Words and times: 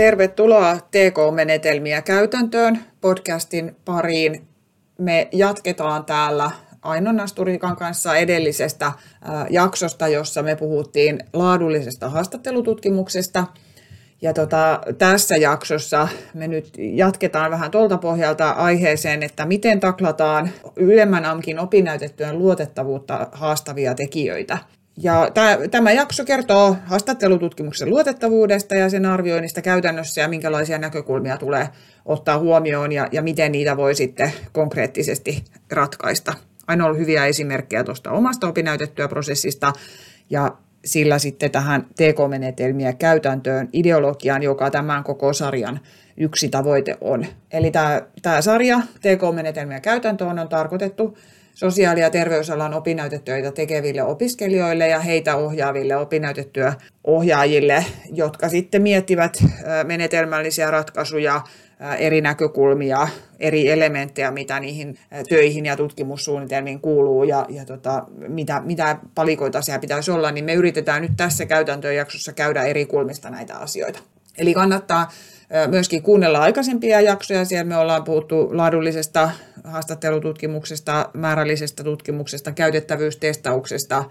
Tervetuloa 0.00 0.76
TK-menetelmiä 0.90 2.02
käytäntöön 2.02 2.78
podcastin 3.00 3.76
pariin. 3.84 4.48
Me 4.98 5.28
jatketaan 5.32 6.04
täällä 6.04 6.50
Aino 6.82 7.12
Nasturikan 7.12 7.76
kanssa 7.76 8.16
edellisestä 8.16 8.92
jaksosta, 9.50 10.08
jossa 10.08 10.42
me 10.42 10.56
puhuttiin 10.56 11.18
laadullisesta 11.32 12.10
haastattelututkimuksesta. 12.10 13.46
Ja 14.22 14.32
tota, 14.32 14.80
tässä 14.98 15.36
jaksossa 15.36 16.08
me 16.34 16.48
nyt 16.48 16.72
jatketaan 16.78 17.50
vähän 17.50 17.70
tuolta 17.70 17.98
pohjalta 17.98 18.50
aiheeseen, 18.50 19.22
että 19.22 19.46
miten 19.46 19.80
taklataan 19.80 20.50
ylemmän 20.76 21.24
AMKin 21.24 21.58
opinnäytettyjen 21.58 22.38
luotettavuutta 22.38 23.28
haastavia 23.32 23.94
tekijöitä. 23.94 24.58
Ja 24.96 25.30
tämä 25.70 25.92
jakso 25.92 26.24
kertoo 26.24 26.76
haastattelututkimuksen 26.86 27.90
luotettavuudesta 27.90 28.74
ja 28.74 28.90
sen 28.90 29.06
arvioinnista 29.06 29.62
käytännössä 29.62 30.20
ja 30.20 30.28
minkälaisia 30.28 30.78
näkökulmia 30.78 31.36
tulee 31.36 31.68
ottaa 32.04 32.38
huomioon 32.38 32.92
ja, 32.92 33.08
ja 33.12 33.22
miten 33.22 33.52
niitä 33.52 33.76
voi 33.76 33.94
sitten 33.94 34.32
konkreettisesti 34.52 35.44
ratkaista. 35.70 36.34
Aina 36.66 36.84
ollut 36.84 36.98
hyviä 36.98 37.26
esimerkkejä 37.26 37.84
tuosta 37.84 38.10
omasta 38.10 38.48
opinnäytettyä 38.48 39.08
prosessista 39.08 39.72
ja 40.30 40.56
sillä 40.84 41.18
sitten 41.18 41.50
tähän 41.50 41.82
TK-menetelmiä 41.82 42.92
käytäntöön 42.92 43.68
ideologiaan, 43.72 44.42
joka 44.42 44.70
tämän 44.70 45.04
koko 45.04 45.32
sarjan 45.32 45.80
yksi 46.16 46.48
tavoite 46.48 46.96
on. 47.00 47.26
Eli 47.52 47.70
tämä, 47.70 48.02
tämä 48.22 48.42
sarja 48.42 48.80
TK-menetelmiä 49.00 49.80
käytäntöön 49.80 50.38
on 50.38 50.48
tarkoitettu 50.48 51.18
sosiaali- 51.60 52.00
ja 52.00 52.10
terveysalan 52.10 52.74
opinnäytetyötä 52.74 53.52
tekeville 53.52 54.02
opiskelijoille 54.02 54.88
ja 54.88 55.00
heitä 55.00 55.36
ohjaaville 55.36 55.96
opinnäytetyö 55.96 56.72
ohjaajille, 57.04 57.84
jotka 58.12 58.48
sitten 58.48 58.82
miettivät 58.82 59.44
menetelmällisiä 59.84 60.70
ratkaisuja, 60.70 61.40
eri 61.98 62.20
näkökulmia, 62.20 63.08
eri 63.40 63.70
elementtejä, 63.70 64.30
mitä 64.30 64.60
niihin 64.60 64.98
töihin 65.28 65.66
ja 65.66 65.76
tutkimussuunnitelmiin 65.76 66.80
kuuluu 66.80 67.24
ja, 67.24 67.46
ja 67.48 67.64
tota, 67.64 68.04
mitä, 68.28 68.62
mitä 68.64 68.96
palikoita 69.14 69.62
siellä 69.62 69.80
pitäisi 69.80 70.10
olla, 70.10 70.30
niin 70.30 70.44
me 70.44 70.54
yritetään 70.54 71.02
nyt 71.02 71.12
tässä 71.16 71.46
käytäntöjaksossa 71.46 72.32
käydä 72.32 72.62
eri 72.62 72.86
kulmista 72.86 73.30
näitä 73.30 73.56
asioita. 73.56 74.00
Eli 74.40 74.54
kannattaa 74.54 75.12
myöskin 75.66 76.02
kuunnella 76.02 76.40
aikaisempia 76.40 77.00
jaksoja. 77.00 77.44
Siellä 77.44 77.64
me 77.64 77.76
ollaan 77.76 78.04
puhuttu 78.04 78.48
laadullisesta 78.52 79.30
haastattelututkimuksesta, 79.64 81.10
määrällisestä 81.14 81.84
tutkimuksesta, 81.84 82.52
käytettävyystestauksesta, 82.52 84.04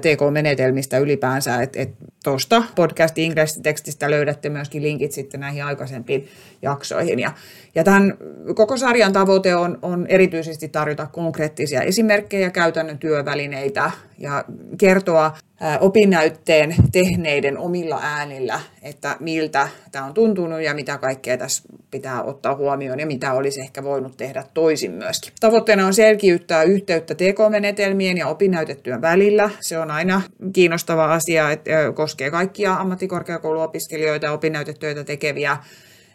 TK-menetelmistä 0.00 0.98
ylipäänsä. 0.98 1.62
Että 1.62 1.80
et 1.80 1.90
tuosta 2.24 2.62
podcast 2.74 3.18
English-tekstistä 3.18 4.10
löydätte 4.10 4.48
myöskin 4.48 4.82
linkit 4.82 5.12
sitten 5.12 5.40
näihin 5.40 5.64
aikaisempiin 5.64 6.28
jaksoihin. 6.62 7.18
Ja, 7.18 7.32
ja 7.74 7.84
tämän 7.84 8.14
koko 8.54 8.76
sarjan 8.76 9.12
tavoite 9.12 9.56
on, 9.56 9.78
on 9.82 10.06
erityisesti 10.06 10.68
tarjota 10.68 11.06
konkreettisia 11.06 11.82
esimerkkejä, 11.82 12.50
käytännön 12.50 12.98
työvälineitä 12.98 13.90
ja 14.18 14.44
kertoa 14.78 15.36
opinnäytteen 15.80 16.74
tehneiden 16.92 17.58
omilla 17.58 18.00
äänillä, 18.02 18.60
että 18.82 19.16
miltä 19.20 19.68
tämä 19.92 20.04
on 20.04 20.14
tuntunut 20.14 20.62
ja 20.62 20.74
mitä 20.74 20.98
kaikkea 20.98 21.38
tässä 21.38 21.62
pitää 21.90 22.22
ottaa 22.22 22.56
huomioon 22.56 23.00
ja 23.00 23.06
mitä 23.06 23.32
olisi 23.32 23.60
ehkä 23.60 23.82
voinut 23.82 24.16
tehdä 24.16 24.44
toisin 24.54 24.90
myöskin. 24.90 25.32
Tavoitteena 25.40 25.86
on 25.86 25.94
selkiyttää 25.94 26.62
yhteyttä 26.62 27.14
TK-menetelmien 27.14 28.16
ja 28.16 28.26
opinnäytetyön 28.26 29.00
välillä. 29.00 29.50
Se 29.60 29.78
on 29.78 29.90
aina 29.90 30.22
kiinnostava 30.52 31.12
asia, 31.12 31.50
että 31.50 31.70
koskee 31.94 32.30
kaikkia 32.30 32.74
ammattikorkeakouluopiskelijoita 32.74 34.26
ja 34.26 34.32
opinnäytetyötä 34.32 35.04
tekeviä 35.04 35.56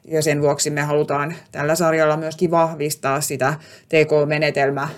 ja 0.07 0.22
sen 0.22 0.41
vuoksi 0.41 0.69
me 0.69 0.81
halutaan 0.81 1.35
tällä 1.51 1.75
sarjalla 1.75 2.17
myöskin 2.17 2.51
vahvistaa 2.51 3.22
sitä 3.22 3.53
TK-menetelmää 3.90 4.90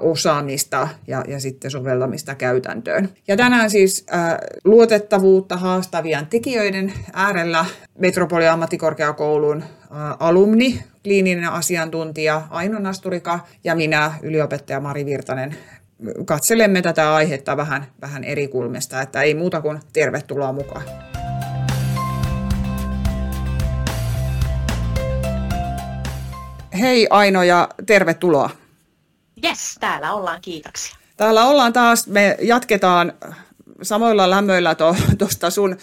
osaamista 0.00 0.88
ja, 1.06 1.24
ja 1.28 1.40
sitten 1.40 1.70
soveltamista 1.70 2.34
käytäntöön. 2.34 3.08
Ja 3.28 3.36
tänään 3.36 3.70
siis 3.70 4.06
ää, 4.10 4.38
luotettavuutta 4.64 5.56
haastavien 5.56 6.26
tekijöiden 6.26 6.92
äärellä 7.12 7.64
Metropolia-ammattikorkeakoulun 7.98 9.64
ää, 9.90 10.16
alumni, 10.20 10.84
kliininen 11.02 11.48
asiantuntija 11.48 12.42
Aino 12.50 12.78
Nasturika 12.78 13.40
ja 13.64 13.74
minä, 13.74 14.12
yliopettaja 14.22 14.80
Mari 14.80 15.06
Virtanen, 15.06 15.56
katselemme 16.24 16.82
tätä 16.82 17.14
aihetta 17.14 17.56
vähän, 17.56 17.86
vähän 18.00 18.24
eri 18.24 18.48
kulmista, 18.48 19.02
että 19.02 19.22
ei 19.22 19.34
muuta 19.34 19.60
kuin 19.60 19.80
tervetuloa 19.92 20.52
mukaan. 20.52 20.84
Hei 26.80 27.06
Aino 27.10 27.42
ja 27.42 27.68
tervetuloa. 27.86 28.50
Jes, 29.42 29.76
täällä 29.80 30.12
ollaan, 30.12 30.40
kiitoksia. 30.40 30.96
Täällä 31.16 31.44
ollaan 31.44 31.72
taas, 31.72 32.06
me 32.06 32.36
jatketaan 32.40 33.12
samoilla 33.82 34.30
lämmöillä 34.30 34.76
tuosta 35.18 35.50
sun 35.50 35.76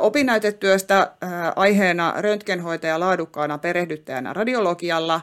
opinnäytetyöstä 0.00 1.12
aiheena 1.56 2.14
röntgenhoitaja 2.18 3.00
laadukkaana 3.00 3.58
perehdyttäjänä 3.58 4.32
radiologialla. 4.32 5.20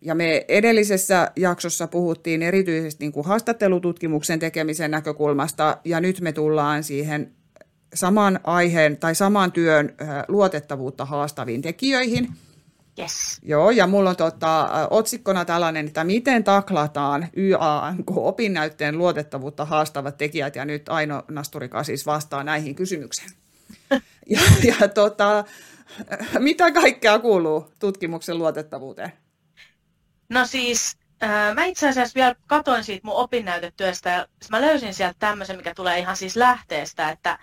Ja 0.00 0.14
me 0.14 0.44
edellisessä 0.48 1.30
jaksossa 1.36 1.86
puhuttiin 1.86 2.42
erityisesti 2.42 3.04
niin 3.04 3.12
kuin 3.12 3.26
haastattelututkimuksen 3.26 4.38
tekemisen 4.38 4.90
näkökulmasta, 4.90 5.76
ja 5.84 6.00
nyt 6.00 6.20
me 6.20 6.32
tullaan 6.32 6.84
siihen 6.84 7.32
saman 7.94 8.40
aiheen 8.44 8.96
tai 8.96 9.14
saman 9.14 9.52
työn 9.52 9.94
luotettavuutta 10.28 11.04
haastaviin 11.04 11.62
tekijöihin– 11.62 12.28
Yes. 12.98 13.40
Joo, 13.42 13.70
ja 13.70 13.86
mulla 13.86 14.10
on 14.10 14.16
tota, 14.16 14.68
otsikkona 14.90 15.44
tällainen, 15.44 15.86
että 15.86 16.04
miten 16.04 16.44
taklataan 16.44 17.28
YANK-opinnäytteen 17.36 18.98
luotettavuutta 18.98 19.64
haastavat 19.64 20.18
tekijät, 20.18 20.56
ja 20.56 20.64
nyt 20.64 20.88
Aino 20.88 21.22
Nasturika 21.28 21.84
siis 21.84 22.06
vastaa 22.06 22.44
näihin 22.44 22.74
kysymyksiin. 22.74 23.30
ja, 24.30 24.40
ja 24.64 24.88
tota, 24.88 25.44
mitä 26.38 26.72
kaikkea 26.72 27.18
kuuluu 27.18 27.72
tutkimuksen 27.78 28.38
luotettavuuteen? 28.38 29.12
No 30.28 30.46
siis, 30.46 30.96
mä 31.54 31.64
itse 31.64 31.88
asiassa 31.88 32.14
vielä 32.14 32.34
katoin 32.46 32.84
siitä 32.84 33.06
mun 33.06 33.16
opinnäytetyöstä, 33.16 34.10
ja 34.10 34.26
mä 34.50 34.60
löysin 34.60 34.94
sieltä 34.94 35.16
tämmöisen, 35.18 35.56
mikä 35.56 35.74
tulee 35.74 35.98
ihan 35.98 36.16
siis 36.16 36.36
lähteestä, 36.36 37.10
että 37.10 37.38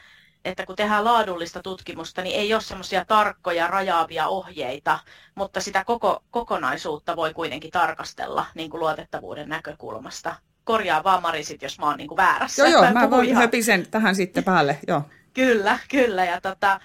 että 0.46 0.66
kun 0.66 0.76
tehdään 0.76 1.06
laadullista 1.06 1.62
tutkimusta, 1.62 2.22
niin 2.22 2.36
ei 2.36 2.54
ole 2.54 2.62
semmoisia 2.62 3.06
tarkkoja 3.06 3.68
rajaavia 3.68 4.28
ohjeita, 4.28 5.00
mutta 5.36 5.62
sitä 5.62 5.84
koko, 5.86 6.24
kokonaisuutta 6.32 7.16
voi 7.16 7.34
kuitenkin 7.34 7.72
tarkastella 7.72 8.46
niin 8.56 8.70
kuin 8.70 8.80
luotettavuuden 8.80 9.50
näkökulmasta. 9.50 10.36
Korjaa 10.64 11.04
vaan 11.04 11.22
Marisit, 11.22 11.62
jos 11.62 11.80
mä 11.80 11.86
oon 11.86 11.98
niin 11.98 12.08
kuin 12.08 12.18
väärässä. 12.18 12.68
Joo, 12.68 12.84
joo, 12.84 12.94
mä 12.94 13.10
voin 13.10 13.30
ihan... 13.30 13.42
höpisen 13.42 13.88
tähän 13.92 14.16
sitten 14.16 14.44
päälle, 14.44 14.80
joo. 14.88 15.02
kyllä, 15.34 15.80
kyllä. 15.90 16.26
Ja 16.26 16.42
tota, 16.42 16.80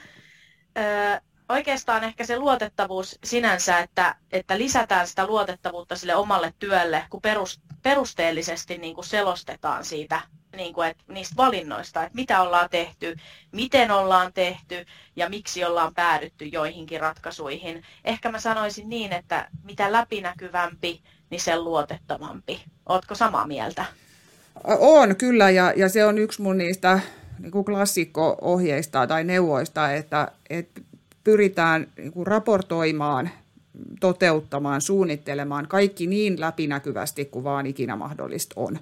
ö, 0.78 1.20
oikeastaan 1.48 2.04
ehkä 2.04 2.24
se 2.24 2.38
luotettavuus 2.38 3.18
sinänsä, 3.24 3.78
että, 3.78 4.14
että 4.32 4.58
lisätään 4.58 5.06
sitä 5.06 5.26
luotettavuutta 5.26 5.96
sille 5.96 6.14
omalle 6.14 6.54
työlle, 6.58 7.06
kun 7.10 7.22
perus, 7.22 7.60
perusteellisesti 7.82 8.78
niin 8.78 8.94
kuin 8.94 9.04
selostetaan 9.04 9.84
siitä 9.84 10.20
niin 10.56 10.74
kuin, 10.74 10.88
että 10.88 11.02
niistä 11.08 11.34
valinnoista, 11.36 12.02
että 12.02 12.16
mitä 12.16 12.42
ollaan 12.42 12.70
tehty, 12.70 13.16
miten 13.52 13.90
ollaan 13.90 14.32
tehty 14.32 14.86
ja 15.16 15.28
miksi 15.28 15.64
ollaan 15.64 15.94
päädytty 15.94 16.44
joihinkin 16.44 17.00
ratkaisuihin. 17.00 17.82
Ehkä 18.04 18.30
mä 18.30 18.40
sanoisin 18.40 18.88
niin, 18.88 19.12
että 19.12 19.48
mitä 19.64 19.92
läpinäkyvämpi, 19.92 21.00
niin 21.30 21.40
sen 21.40 21.64
luotettavampi. 21.64 22.62
Ootko 22.88 23.14
samaa 23.14 23.46
mieltä? 23.46 23.84
On 24.64 25.16
kyllä, 25.16 25.50
ja, 25.50 25.72
ja 25.76 25.88
se 25.88 26.04
on 26.04 26.18
yksi 26.18 26.42
mun 26.42 26.58
niistä 26.58 27.00
niin 27.38 27.50
kuin 27.50 27.64
klassikko-ohjeista 27.64 29.06
tai 29.06 29.24
neuvoista, 29.24 29.92
että, 29.92 30.28
että 30.50 30.80
pyritään 31.24 31.86
niin 31.96 32.12
kuin 32.12 32.26
raportoimaan, 32.26 33.30
toteuttamaan, 34.00 34.80
suunnittelemaan 34.80 35.68
kaikki 35.68 36.06
niin 36.06 36.40
läpinäkyvästi 36.40 37.24
kuin 37.24 37.44
vaan 37.44 37.66
ikinä 37.66 37.96
mahdollista 37.96 38.54
on. 38.56 38.78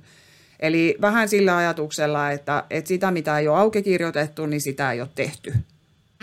Eli 0.64 0.96
vähän 1.00 1.28
sillä 1.28 1.56
ajatuksella, 1.56 2.30
että, 2.30 2.64
että 2.70 2.88
sitä 2.88 3.10
mitä 3.10 3.38
ei 3.38 3.48
ole 3.48 3.58
auki 3.58 3.82
kirjoitettu, 3.82 4.46
niin 4.46 4.60
sitä 4.60 4.92
ei 4.92 5.00
ole 5.00 5.08
tehty. 5.14 5.54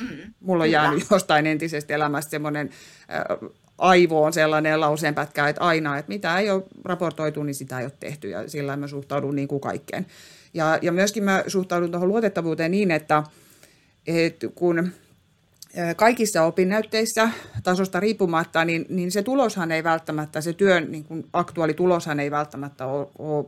Mm, 0.02 0.34
Mulla 0.40 0.64
on 0.64 0.68
kyllä. 0.68 0.84
jäänyt 0.84 1.04
jostain 1.12 1.48
entisestä 1.48 1.94
elämästä 1.94 2.32
semmoinen 2.32 2.70
äh, 3.14 3.50
aivoon 3.78 4.34
sellainen 4.34 4.80
lauseenpätkä, 4.80 5.50
että 5.50 5.62
aina, 5.62 5.98
että 5.98 6.10
mitä 6.10 6.40
ei 6.40 6.50
ole 6.50 6.64
raportoitu, 6.86 7.44
niin 7.44 7.56
sitä 7.56 7.80
ei 7.80 7.86
ole 7.86 7.94
tehty 8.00 8.30
ja 8.30 8.50
sillä 8.50 8.78
mä 8.78 8.88
suhtaudun 8.88 9.36
niin 9.36 9.48
kuin 9.48 9.62
kaikkeen. 9.62 10.06
Ja, 10.54 10.80
ja 10.82 10.92
myöskin 10.92 11.24
mä 11.24 11.44
suhtaudun 11.48 11.92
tuohon 11.92 12.10
luotettavuuteen 12.10 12.72
niin, 12.72 12.92
että, 12.92 13.24
että 14.08 14.48
kun 14.56 14.92
kaikissa 15.96 16.44
opinnäytteissä 16.44 17.30
tasosta 17.64 18.00
riippumatta, 18.00 18.66
niin, 18.66 18.86
niin 18.90 19.12
se 19.12 19.24
tuloshan 19.24 19.72
ei 19.72 19.84
välttämättä, 19.84 20.42
se 20.42 20.54
työn 20.54 20.92
niin 20.92 21.04
kuin 21.04 21.26
aktuaali 21.34 21.74
tuloshan 21.74 22.20
ei 22.20 22.32
välttämättä 22.32 22.86
ole, 22.86 23.08
ole 23.20 23.46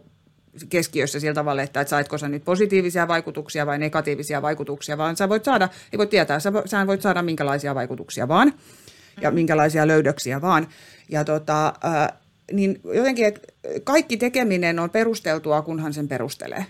keskiössä 0.70 1.20
sillä 1.20 1.34
tavalla, 1.34 1.62
että 1.62 1.82
et 1.82 1.88
saitko 1.88 2.18
sä 2.18 2.30
nyt 2.30 2.46
positiivisia 2.46 3.08
vaikutuksia 3.08 3.66
vai 3.66 3.80
negatiivisia 3.80 4.42
vaikutuksia, 4.42 4.98
vaan 4.98 5.18
sä 5.18 5.30
voit 5.30 5.44
saada, 5.44 5.70
ei 5.92 5.98
voi 5.98 6.08
tietää, 6.08 6.40
sä, 6.40 6.52
sä 6.66 6.88
voit 6.88 7.02
saada 7.02 7.22
minkälaisia 7.22 7.76
vaikutuksia 7.76 8.28
vaan 8.28 8.48
ja 8.48 9.30
mm-hmm. 9.30 9.36
minkälaisia 9.36 9.88
löydöksiä 9.88 10.42
vaan. 10.42 10.68
Ja 11.10 11.24
tota, 11.24 11.74
ää, 11.84 12.18
niin 12.52 12.82
jotenkin, 12.84 13.26
että 13.26 13.42
kaikki 13.84 14.18
tekeminen 14.18 14.80
on 14.80 14.90
perusteltua, 14.90 15.62
kunhan 15.62 15.94
sen 15.94 16.08
perustelee. 16.08 16.66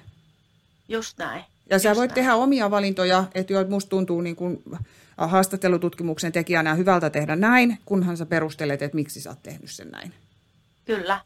Just 0.89 1.17
näin. 1.17 1.43
Ja 1.69 1.79
sä 1.79 1.95
voit 1.95 2.13
tehdä 2.13 2.35
omia 2.35 2.71
valintoja, 2.71 3.23
että 3.35 3.53
jo 3.53 3.65
musta 3.69 3.89
tuntuu 3.89 4.21
niin 4.21 4.35
kuin 4.35 4.63
haastattelututkimuksen 5.17 6.31
tekijänä 6.31 6.75
hyvältä 6.75 7.09
tehdä 7.09 7.35
näin, 7.35 7.77
kunhan 7.85 8.17
sä 8.17 8.25
perustelet, 8.25 8.81
että 8.81 8.95
miksi 8.95 9.21
sä 9.21 9.29
oot 9.29 9.43
tehnyt 9.43 9.71
sen 9.71 9.89
näin. 9.91 10.13
Kyllä. 10.85 11.19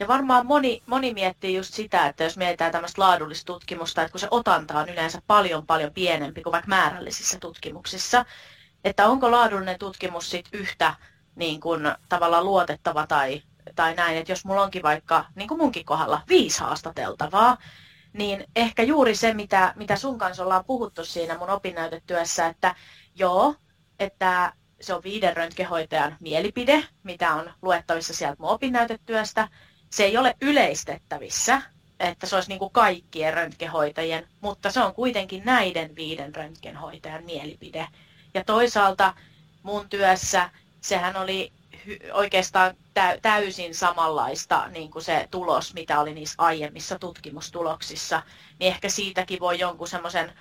Ja 0.00 0.08
varmaan 0.08 0.46
moni, 0.46 0.82
moni 0.86 1.14
miettii 1.14 1.56
just 1.56 1.74
sitä, 1.74 2.06
että 2.06 2.24
jos 2.24 2.36
mietitään 2.36 2.72
tämmöistä 2.72 3.02
laadullista 3.02 3.46
tutkimusta, 3.52 4.02
että 4.02 4.12
kun 4.12 4.20
se 4.20 4.28
otanta 4.30 4.78
on 4.78 4.88
yleensä 4.88 5.22
paljon 5.26 5.66
paljon 5.66 5.92
pienempi 5.94 6.42
kuin 6.42 6.52
vaikka 6.52 6.68
määrällisissä 6.68 7.38
tutkimuksissa, 7.38 8.24
että 8.84 9.08
onko 9.08 9.30
laadullinen 9.30 9.78
tutkimus 9.78 10.30
sit 10.30 10.48
yhtä 10.52 10.94
niin 11.34 11.60
kuin, 11.60 11.82
tavallaan 12.08 12.44
luotettava 12.44 13.06
tai, 13.06 13.42
tai 13.74 13.94
näin, 13.94 14.16
että 14.16 14.32
jos 14.32 14.44
mulla 14.44 14.62
onkin 14.62 14.82
vaikka, 14.82 15.24
niin 15.34 15.48
kuin 15.48 15.58
munkin 15.58 15.84
kohdalla, 15.84 16.22
viisi 16.28 16.60
haastateltavaa, 16.60 17.56
niin 18.12 18.44
ehkä 18.56 18.82
juuri 18.82 19.14
se, 19.14 19.34
mitä, 19.34 19.72
mitä 19.76 19.96
sun 19.96 20.18
kanssa 20.18 20.42
ollaan 20.42 20.64
puhuttu 20.64 21.04
siinä 21.04 21.38
mun 21.38 21.50
opinnäytetyössä, 21.50 22.46
että 22.46 22.74
joo, 23.14 23.54
että 23.98 24.52
se 24.80 24.94
on 24.94 25.02
viiden 25.02 25.36
röntgenhoitajan 25.36 26.16
mielipide, 26.20 26.84
mitä 27.02 27.34
on 27.34 27.52
luettavissa 27.62 28.14
sieltä 28.14 28.36
mun 28.38 28.50
opinnäytetyöstä. 28.50 29.48
Se 29.90 30.04
ei 30.04 30.16
ole 30.16 30.34
yleistettävissä, 30.40 31.62
että 32.00 32.26
se 32.26 32.34
olisi 32.34 32.48
niin 32.48 32.58
kuin 32.58 32.72
kaikkien 32.72 33.34
röntgenhoitajien, 33.34 34.28
mutta 34.40 34.70
se 34.70 34.80
on 34.80 34.94
kuitenkin 34.94 35.42
näiden 35.44 35.96
viiden 35.96 36.34
röntgenhoitajan 36.34 37.24
mielipide. 37.24 37.88
Ja 38.34 38.44
toisaalta 38.44 39.14
mun 39.62 39.88
työssä 39.88 40.50
sehän 40.80 41.16
oli 41.16 41.52
oikeastaan 42.12 42.74
täysin 43.22 43.74
samanlaista 43.74 44.68
niin 44.68 44.90
kuin 44.90 45.02
se 45.02 45.28
tulos, 45.30 45.74
mitä 45.74 46.00
oli 46.00 46.14
niissä 46.14 46.34
aiemmissa 46.38 46.98
tutkimustuloksissa, 46.98 48.22
niin 48.58 48.72
ehkä 48.72 48.88
siitäkin 48.88 49.40
voi 49.40 49.58
jonkun 49.58 49.88
semmoisen 49.88 50.32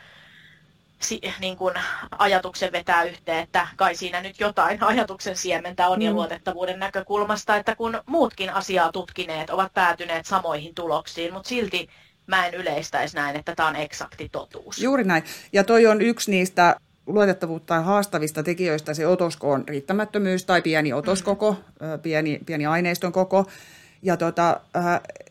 niin 1.39 1.57
kuin 1.57 1.73
ajatuksen 2.19 2.71
vetää 2.71 3.03
yhteen, 3.03 3.43
että 3.43 3.67
kai 3.75 3.95
siinä 3.95 4.21
nyt 4.21 4.39
jotain 4.39 4.83
ajatuksen 4.83 5.37
siementä 5.37 5.87
on 5.87 5.99
mm. 5.99 6.05
ja 6.05 6.11
luotettavuuden 6.11 6.79
näkökulmasta, 6.79 7.55
että 7.55 7.75
kun 7.75 8.01
muutkin 8.05 8.49
asiaa 8.49 8.91
tutkineet 8.91 9.49
ovat 9.49 9.73
päätyneet 9.73 10.25
samoihin 10.25 10.75
tuloksiin, 10.75 11.33
mutta 11.33 11.49
silti 11.49 11.89
mä 12.27 12.47
en 12.47 12.53
yleistäisi 12.53 13.15
näin, 13.15 13.35
että 13.35 13.55
tämä 13.55 13.69
on 13.69 13.75
eksakti 13.75 14.29
totuus. 14.29 14.81
Juuri 14.81 15.03
näin. 15.03 15.23
Ja 15.53 15.63
toi 15.63 15.87
on 15.87 16.01
yksi 16.01 16.31
niistä 16.31 16.75
luotettavuutta 17.07 17.81
haastavista 17.81 18.43
tekijöistä 18.43 18.93
se 18.93 19.07
otoskoon 19.07 19.63
riittämättömyys 19.67 20.45
tai 20.45 20.61
pieni 20.61 20.93
otoskoko, 20.93 21.51
mm. 21.51 21.99
pieni, 22.01 22.39
pieni 22.45 22.65
aineiston 22.65 23.11
koko. 23.11 23.45
Ja 24.01 24.17
tota, 24.17 24.61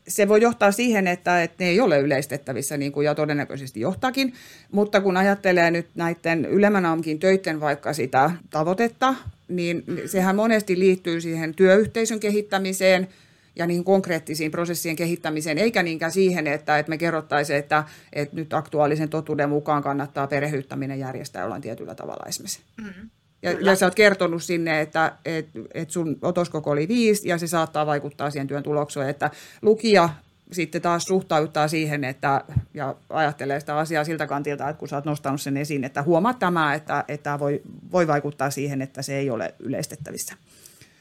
se 0.08 0.28
voi 0.28 0.42
johtaa 0.42 0.72
siihen, 0.72 1.06
että, 1.06 1.42
että 1.42 1.64
ne 1.64 1.70
ei 1.70 1.80
ole 1.80 2.00
yleistettävissä, 2.00 2.76
niin 2.76 2.92
kuin 2.92 3.04
ja 3.04 3.14
todennäköisesti 3.14 3.80
johtakin. 3.80 4.34
Mutta 4.72 5.00
kun 5.00 5.16
ajattelee 5.16 5.70
nyt 5.70 5.86
näiden 5.94 6.44
ylemmän 6.44 6.86
amkin 6.86 7.18
töiden 7.18 7.60
vaikka 7.60 7.92
sitä 7.92 8.30
tavoitetta, 8.50 9.14
niin 9.48 9.84
sehän 10.06 10.36
monesti 10.36 10.78
liittyy 10.78 11.20
siihen 11.20 11.54
työyhteisön 11.54 12.20
kehittämiseen 12.20 13.08
ja 13.56 13.66
niin 13.66 13.84
konkreettisiin 13.84 14.50
prosessien 14.50 14.96
kehittämiseen, 14.96 15.58
eikä 15.58 15.82
niinkään 15.82 16.12
siihen, 16.12 16.46
että, 16.46 16.78
että 16.78 16.90
me 16.90 16.98
kerrottaisiin, 16.98 17.58
että, 17.58 17.84
että 18.12 18.36
nyt 18.36 18.52
aktuaalisen 18.52 19.08
totuuden 19.08 19.48
mukaan 19.48 19.82
kannattaa 19.82 20.26
perehdyttäminen 20.26 20.98
järjestää 20.98 21.42
jollain 21.42 21.62
tietyllä 21.62 21.94
tavalla 21.94 22.28
esimerkiksi. 22.28 22.60
Mm-hmm. 22.76 23.10
Ja, 23.42 23.52
ja 23.60 23.76
sä 23.76 23.86
oot 23.86 23.94
kertonut 23.94 24.42
sinne, 24.42 24.80
että 24.80 25.12
et, 25.24 25.48
et 25.74 25.90
sun 25.90 26.18
otoskoko 26.22 26.70
oli 26.70 26.88
viisi 26.88 27.28
ja 27.28 27.38
se 27.38 27.46
saattaa 27.46 27.86
vaikuttaa 27.86 28.30
siihen 28.30 28.46
työn 28.46 28.62
tulokseen, 28.62 29.08
että 29.08 29.30
lukija 29.62 30.08
sitten 30.52 30.82
taas 30.82 31.04
suhtauttaa 31.04 31.68
siihen, 31.68 32.04
että, 32.04 32.44
ja 32.74 32.94
ajattelee 33.10 33.60
sitä 33.60 33.76
asiaa 33.76 34.04
siltä 34.04 34.26
kantilta, 34.26 34.68
että 34.68 34.78
kun 34.80 34.88
sä 34.88 34.96
oot 34.96 35.04
nostanut 35.04 35.40
sen 35.40 35.56
esiin, 35.56 35.84
että 35.84 36.02
huomaat 36.02 36.38
tämä, 36.38 36.74
että, 36.74 37.04
että 37.08 37.38
voi, 37.38 37.62
voi 37.92 38.06
vaikuttaa 38.06 38.50
siihen, 38.50 38.82
että 38.82 39.02
se 39.02 39.16
ei 39.18 39.30
ole 39.30 39.54
yleistettävissä. 39.58 40.34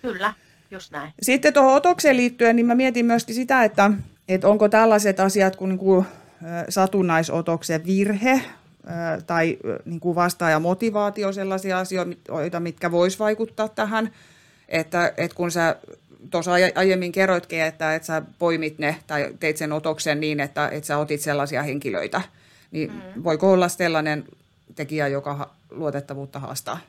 Kyllä, 0.02 0.34
just 0.72 0.92
näin. 0.92 1.14
Sitten 1.22 1.54
tuohon 1.54 1.74
otokseen 1.74 2.18
liittyen, 2.18 2.56
niin 2.56 2.66
mä 2.66 2.76
mietin 2.76 3.06
myöskin 3.06 3.36
sitä, 3.36 3.64
että, 3.64 3.92
että 4.28 4.48
onko 4.48 4.70
tällaiset 4.70 5.20
asiat 5.20 5.56
kuin, 5.56 5.70
niin 5.70 5.80
kuin 5.80 6.06
satunnaisotoksen 6.70 7.86
virhe, 7.86 8.42
tai 9.28 9.58
niin 9.86 10.00
kuin 10.00 10.16
vastaajamotivaatio 10.16 11.32
sellaisia 11.32 11.80
asioita, 11.80 12.60
mitkä 12.60 12.92
vois 12.92 13.20
vaikuttaa 13.20 13.68
tähän. 13.68 14.12
Että, 14.70 15.14
että 15.18 15.36
kun 15.36 15.52
sä 15.52 15.76
tuossa 16.32 16.52
aiemmin 16.76 17.12
kerroitkin, 17.12 17.62
että, 17.62 17.96
että 17.96 18.06
sä 18.06 18.22
poimit 18.40 18.80
ne 18.80 18.96
tai 19.08 19.34
teit 19.40 19.58
sen 19.58 19.72
otoksen 19.72 20.20
niin, 20.20 20.40
että, 20.40 20.70
että 20.70 20.88
sä 20.88 20.98
otit 20.98 21.22
sellaisia 21.22 21.64
henkilöitä, 21.64 22.22
niin 22.72 22.92
mm. 22.92 23.24
voiko 23.24 23.52
olla 23.52 23.68
sellainen 23.68 24.26
tekijä, 24.76 25.08
joka 25.08 25.50
luotettavuutta 25.72 26.40
haastaa? 26.40 26.80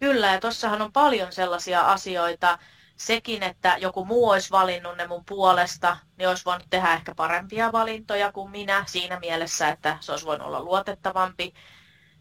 Kyllä, 0.00 0.32
ja 0.32 0.40
tuossahan 0.40 0.82
on 0.82 0.92
paljon 0.92 1.32
sellaisia 1.32 1.80
asioita, 1.80 2.58
sekin, 3.02 3.42
että 3.42 3.76
joku 3.78 4.04
muu 4.04 4.28
olisi 4.28 4.50
valinnut 4.50 4.96
ne 4.96 5.06
mun 5.06 5.24
puolesta, 5.24 5.96
niin 6.18 6.28
olisi 6.28 6.44
voinut 6.44 6.66
tehdä 6.70 6.92
ehkä 6.92 7.14
parempia 7.14 7.72
valintoja 7.72 8.32
kuin 8.32 8.50
minä 8.50 8.84
siinä 8.86 9.20
mielessä, 9.20 9.68
että 9.68 9.98
se 10.00 10.12
olisi 10.12 10.26
voinut 10.26 10.46
olla 10.46 10.62
luotettavampi 10.62 11.54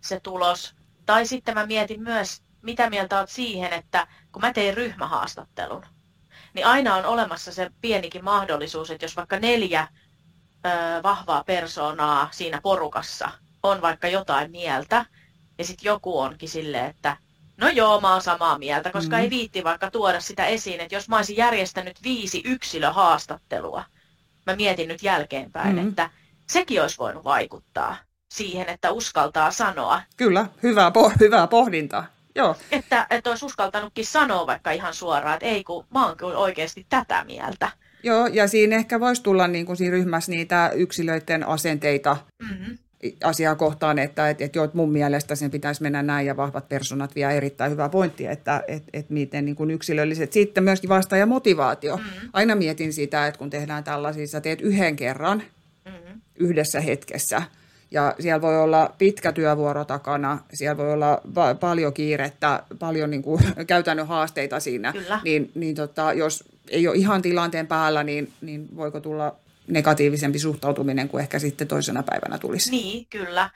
se 0.01 0.19
tulos. 0.19 0.75
Tai 1.05 1.25
sitten 1.25 1.53
mä 1.53 1.65
mietin 1.65 2.01
myös, 2.03 2.41
mitä 2.61 2.89
mieltä 2.89 3.19
olet 3.19 3.29
siihen, 3.29 3.73
että 3.73 4.07
kun 4.31 4.41
mä 4.41 4.53
tein 4.53 4.73
ryhmähaastattelun, 4.73 5.85
niin 6.53 6.65
aina 6.65 6.95
on 6.95 7.05
olemassa 7.05 7.51
se 7.53 7.71
pienikin 7.81 8.23
mahdollisuus, 8.23 8.91
että 8.91 9.05
jos 9.05 9.15
vaikka 9.15 9.39
neljä 9.39 9.87
ö, 10.65 10.69
vahvaa 11.03 11.43
persoonaa 11.43 12.29
siinä 12.31 12.61
porukassa 12.61 13.31
on 13.63 13.81
vaikka 13.81 14.07
jotain 14.07 14.51
mieltä, 14.51 15.05
ja 15.57 15.65
sitten 15.65 15.85
joku 15.85 16.19
onkin 16.19 16.49
silleen, 16.49 16.85
että 16.85 17.17
No 17.61 17.69
joo, 17.69 18.01
mä 18.01 18.11
oon 18.13 18.21
samaa 18.21 18.57
mieltä, 18.57 18.91
koska 18.91 19.15
mm. 19.15 19.21
ei 19.21 19.29
viitti 19.29 19.63
vaikka 19.63 19.91
tuoda 19.91 20.19
sitä 20.19 20.45
esiin, 20.45 20.79
että 20.79 20.95
jos 20.95 21.09
mä 21.09 21.17
olisin 21.17 21.37
järjestänyt 21.37 22.03
viisi 22.03 22.41
yksilöhaastattelua, 22.45 23.83
mä 24.45 24.55
mietin 24.55 24.87
nyt 24.87 25.03
jälkeenpäin, 25.03 25.75
mm. 25.75 25.89
että 25.89 26.09
sekin 26.47 26.81
olisi 26.81 26.97
voinut 26.97 27.23
vaikuttaa 27.23 27.95
siihen, 28.33 28.69
että 28.69 28.91
uskaltaa 28.91 29.51
sanoa. 29.51 30.01
Kyllä, 30.17 30.45
hyvää, 30.63 30.89
po- 30.89 31.15
hyvää 31.19 31.47
pohdintaa. 31.47 32.05
Joo. 32.35 32.55
Että, 32.71 33.07
että 33.09 33.29
olisi 33.29 33.45
uskaltanutkin 33.45 34.05
sanoa 34.05 34.47
vaikka 34.47 34.71
ihan 34.71 34.93
suoraan, 34.93 35.33
että 35.33 35.45
ei 35.45 35.63
kun 35.63 35.85
mä 35.93 36.07
oon 36.07 36.17
kyllä 36.17 36.37
oikeasti 36.37 36.85
tätä 36.89 37.23
mieltä. 37.23 37.71
Joo, 38.03 38.27
ja 38.27 38.47
siinä 38.47 38.75
ehkä 38.75 38.99
voisi 38.99 39.23
tulla 39.23 39.47
niin 39.47 39.65
kuin 39.65 39.77
siinä 39.77 39.91
ryhmässä 39.91 40.31
niitä 40.31 40.71
yksilöiden 40.75 41.47
asenteita. 41.47 42.17
Mm-hmm 42.43 42.77
asiaa 43.23 43.55
kohtaan, 43.55 43.99
että 43.99 44.29
et, 44.29 44.41
et, 44.41 44.55
jo, 44.55 44.63
että 44.63 44.77
mun 44.77 44.91
mielestä 44.91 45.35
sen 45.35 45.51
pitäisi 45.51 45.81
mennä 45.81 46.03
näin 46.03 46.27
ja 46.27 46.37
vahvat 46.37 46.69
personat 46.69 47.15
vie 47.15 47.37
erittäin 47.37 47.71
hyvä 47.71 47.89
pointti, 47.89 48.27
että 48.27 48.63
et, 48.67 48.83
et 48.93 49.09
miten 49.09 49.45
niin 49.45 49.55
kuin 49.55 49.71
yksilölliset. 49.71 50.33
Sitten 50.33 50.63
myöskin 50.63 50.89
vastaaja 50.89 51.25
motivaatio. 51.25 51.97
Mm-hmm. 51.97 52.29
Aina 52.33 52.55
mietin 52.55 52.93
sitä, 52.93 53.27
että 53.27 53.37
kun 53.37 53.49
tehdään 53.49 53.83
tällaisissa, 53.83 54.41
teet 54.41 54.61
yhden 54.61 54.95
kerran 54.95 55.43
mm-hmm. 55.85 56.21
yhdessä 56.35 56.79
hetkessä 56.81 57.41
ja 57.91 58.15
siellä 58.19 58.41
voi 58.41 58.61
olla 58.61 58.95
pitkä 58.97 59.31
työvuoro 59.31 59.85
takana, 59.85 60.39
siellä 60.53 60.77
voi 60.77 60.93
olla 60.93 61.21
va- 61.35 61.55
paljon 61.55 61.93
kiirettä, 61.93 62.63
paljon 62.79 63.09
niin 63.11 63.21
kuin, 63.21 63.43
käytännön 63.67 64.07
haasteita 64.07 64.59
siinä, 64.59 64.91
Kyllä. 64.91 65.21
niin, 65.23 65.51
niin 65.55 65.75
tota, 65.75 66.13
jos 66.13 66.43
ei 66.69 66.87
ole 66.87 66.95
ihan 66.95 67.21
tilanteen 67.21 67.67
päällä, 67.67 68.03
niin, 68.03 68.31
niin 68.41 68.67
voiko 68.75 68.99
tulla 68.99 69.35
negatiivisempi 69.71 70.39
suhtautuminen 70.39 71.09
kuin 71.09 71.21
ehkä 71.21 71.39
sitten 71.39 71.67
toisena 71.67 72.03
päivänä 72.03 72.37
tulisi. 72.37 72.71
Niin, 72.71 73.07
kyllä. 73.09 73.49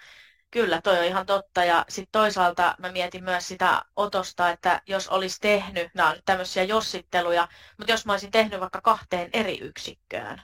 Kyllä, 0.51 0.81
toi 0.81 0.99
on 0.99 1.05
ihan 1.05 1.25
totta. 1.25 1.63
Ja 1.63 1.85
sitten 1.89 2.11
toisaalta 2.11 2.75
mä 2.79 2.91
mietin 2.91 3.23
myös 3.23 3.47
sitä 3.47 3.81
otosta, 3.95 4.49
että 4.49 4.81
jos 4.87 5.07
olisi 5.07 5.37
tehnyt, 5.41 5.87
nämä 5.93 6.09
on 6.09 6.17
tämmöisiä 6.25 6.63
jossitteluja, 6.63 7.47
mutta 7.77 7.93
jos 7.93 8.05
mä 8.05 8.13
olisin 8.13 8.31
tehnyt 8.31 8.59
vaikka 8.59 8.81
kahteen 8.81 9.29
eri 9.33 9.59
yksikköön, 9.61 10.41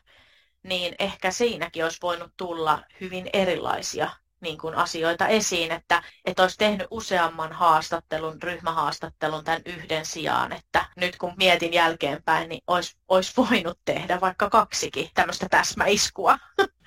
niin 0.64 0.96
ehkä 1.00 1.32
siinäkin 1.32 1.84
olisi 1.84 1.98
voinut 2.02 2.34
tulla 2.38 2.84
hyvin 3.02 3.30
erilaisia 3.34 4.10
niin 4.42 4.58
kuin 4.58 4.76
asioita 4.76 5.28
esiin, 5.28 5.72
että, 5.72 6.04
että 6.26 6.42
olisi 6.42 6.58
tehnyt 6.58 6.88
useamman 6.92 7.52
haastattelun, 7.52 8.44
ryhmähaastattelun 8.44 9.44
tämän 9.44 9.62
yhden 9.66 10.06
sijaan, 10.06 10.54
että 10.54 10.86
nyt 10.96 11.18
kun 11.18 11.34
mietin 11.38 11.74
jälkeenpäin, 11.74 12.50
niin 12.50 12.62
olisi, 12.68 12.96
olisi 13.08 13.34
voinut 13.38 13.80
tehdä 13.86 14.22
vaikka 14.22 14.50
kaksikin 14.50 15.10
tämmöistä 15.14 15.48
täsmäiskua. 15.50 16.38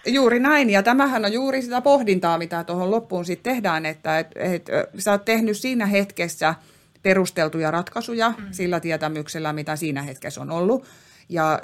Juuri 0.06 0.40
näin, 0.40 0.70
ja 0.70 0.82
tämähän 0.82 1.24
on 1.24 1.32
juuri 1.32 1.62
sitä 1.62 1.80
pohdintaa, 1.80 2.38
mitä 2.38 2.64
tuohon 2.64 2.90
loppuun 2.90 3.24
sitten 3.24 3.52
tehdään, 3.54 3.86
että 3.86 4.18
et, 4.18 4.32
et, 4.36 4.66
sä 4.98 5.12
oot 5.12 5.24
tehnyt 5.24 5.56
siinä 5.56 5.86
hetkessä 5.86 6.54
perusteltuja 7.02 7.70
ratkaisuja 7.70 8.34
mm. 8.38 8.46
sillä 8.50 8.80
tietämyksellä, 8.80 9.52
mitä 9.52 9.76
siinä 9.76 10.02
hetkessä 10.02 10.40
on 10.40 10.50
ollut, 10.50 10.86
ja 11.28 11.58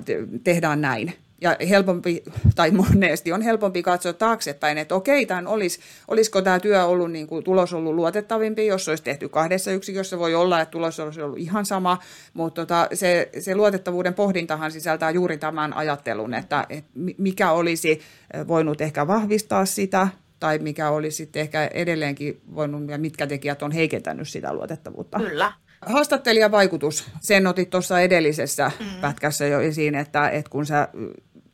tehdään 0.45 0.81
näin. 0.81 1.17
Ja 1.41 1.57
helpompi, 1.69 2.23
tai 2.55 2.71
monesti 2.71 3.33
on 3.33 3.43
helpompi 3.43 3.83
katsoa 3.83 4.13
taaksepäin, 4.13 4.79
että 4.79 4.95
okei, 4.95 5.27
tämän 5.27 5.47
olisi, 5.47 5.81
olisiko 6.09 6.43
tämä 6.43 6.61
työ 6.61 6.85
ollut, 6.85 7.13
niin 7.13 7.27
kuin, 7.27 7.45
tulos 7.45 7.73
ollut 7.73 7.95
luotettavimpi, 7.95 8.67
jos 8.67 8.89
olisi 8.89 9.03
tehty 9.03 9.29
kahdessa 9.29 9.71
yksikössä, 9.71 10.19
voi 10.19 10.35
olla, 10.35 10.61
että 10.61 10.71
tulos 10.71 11.01
olisi 11.01 11.23
ollut 11.23 11.39
ihan 11.39 11.67
sama, 11.67 11.99
mutta 12.35 12.61
tota, 12.61 12.89
se, 12.95 13.29
se 13.39 13.55
luotettavuuden 13.55 14.15
pohdintahan 14.15 14.73
sisältää 14.73 15.11
juuri 15.11 15.39
tämän 15.39 15.73
ajattelun, 15.73 16.35
että, 16.35 16.67
että 16.69 16.91
mikä 17.19 17.53
olisi 17.53 18.01
voinut 18.49 18.81
ehkä 18.81 19.07
vahvistaa 19.07 19.65
sitä, 19.67 20.09
tai 20.41 20.59
mikä 20.59 20.91
olisi 20.91 21.17
sitten 21.17 21.43
ehkä 21.43 21.71
edelleenkin 21.75 22.41
voinut, 22.55 22.89
ja 22.89 22.99
mitkä 22.99 23.27
tekijät 23.27 23.63
on 23.63 23.73
heikentänyt 23.73 24.29
sitä 24.29 24.55
luotettavuutta. 24.55 25.19
Kyllä. 25.19 25.53
Haastattelijavaikutus, 25.87 27.05
sen 27.21 27.47
otit 27.47 27.71
tuossa 27.71 28.01
edellisessä 28.01 28.71
mm. 28.81 28.87
pätkässä 29.01 29.47
jo 29.47 29.61
esiin, 29.61 29.95
että, 29.95 30.29
että 30.29 30.51
kun 30.51 30.67
sä 30.67 30.89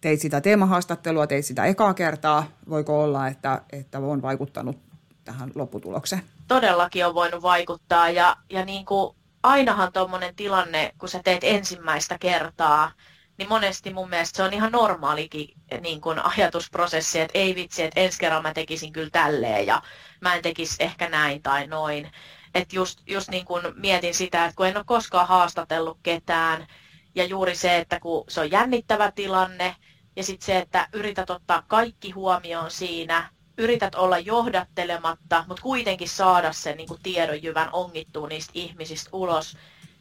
teit 0.06 0.20
sitä 0.20 0.40
teemahaastattelua, 0.40 1.26
teit 1.26 1.44
sitä 1.44 1.64
ekaa 1.64 1.94
kertaa, 1.94 2.46
voiko 2.68 3.02
olla, 3.02 3.28
että, 3.28 3.62
että 3.72 3.98
on 3.98 4.22
vaikuttanut 4.22 4.78
tähän 5.24 5.50
lopputulokseen? 5.54 6.22
Todellakin 6.48 7.06
on 7.06 7.14
voinut 7.14 7.42
vaikuttaa 7.42 8.10
ja, 8.10 8.36
ja 8.50 8.64
niin 8.64 8.86
kuin 8.86 9.16
ainahan 9.42 9.92
tuommoinen 9.92 10.36
tilanne, 10.36 10.92
kun 10.98 11.08
sä 11.08 11.20
teet 11.24 11.44
ensimmäistä 11.44 12.18
kertaa, 12.18 12.92
niin 13.38 13.48
monesti 13.48 13.92
mun 13.92 14.08
mielestä 14.10 14.36
se 14.36 14.42
on 14.42 14.52
ihan 14.52 14.72
normaalikin 14.72 15.48
niin 15.80 16.00
kuin 16.00 16.18
ajatusprosessi, 16.24 17.20
että 17.20 17.38
ei 17.38 17.54
vitsi, 17.54 17.82
että 17.82 18.00
ensi 18.00 18.18
kerralla 18.18 18.42
mä 18.42 18.54
tekisin 18.54 18.92
kyllä 18.92 19.10
tälleen 19.10 19.66
ja 19.66 19.82
mä 20.20 20.34
en 20.34 20.42
tekisi 20.42 20.76
ehkä 20.78 21.08
näin 21.08 21.42
tai 21.42 21.66
noin. 21.66 22.10
Että 22.54 22.76
just, 22.76 23.00
just 23.06 23.30
niin 23.30 23.44
kuin 23.44 23.62
mietin 23.76 24.14
sitä, 24.14 24.44
että 24.44 24.56
kun 24.56 24.66
en 24.66 24.76
ole 24.76 24.84
koskaan 24.84 25.28
haastatellut 25.28 25.98
ketään 26.02 26.66
ja 27.14 27.24
juuri 27.24 27.54
se, 27.54 27.76
että 27.76 28.00
kun 28.00 28.24
se 28.28 28.40
on 28.40 28.50
jännittävä 28.50 29.12
tilanne 29.12 29.76
ja 30.16 30.22
sitten 30.22 30.46
se, 30.46 30.58
että 30.58 30.88
yrität 30.92 31.30
ottaa 31.30 31.62
kaikki 31.68 32.10
huomioon 32.10 32.70
siinä, 32.70 33.30
yrität 33.58 33.94
olla 33.94 34.18
johdattelematta, 34.18 35.44
mutta 35.48 35.62
kuitenkin 35.62 36.08
saada 36.08 36.52
sen 36.52 36.76
niin 36.76 36.88
kuin 36.88 37.00
tiedonjyvän 37.02 37.68
ongittua 37.72 38.28
niistä 38.28 38.52
ihmisistä 38.54 39.10
ulos, 39.12 39.56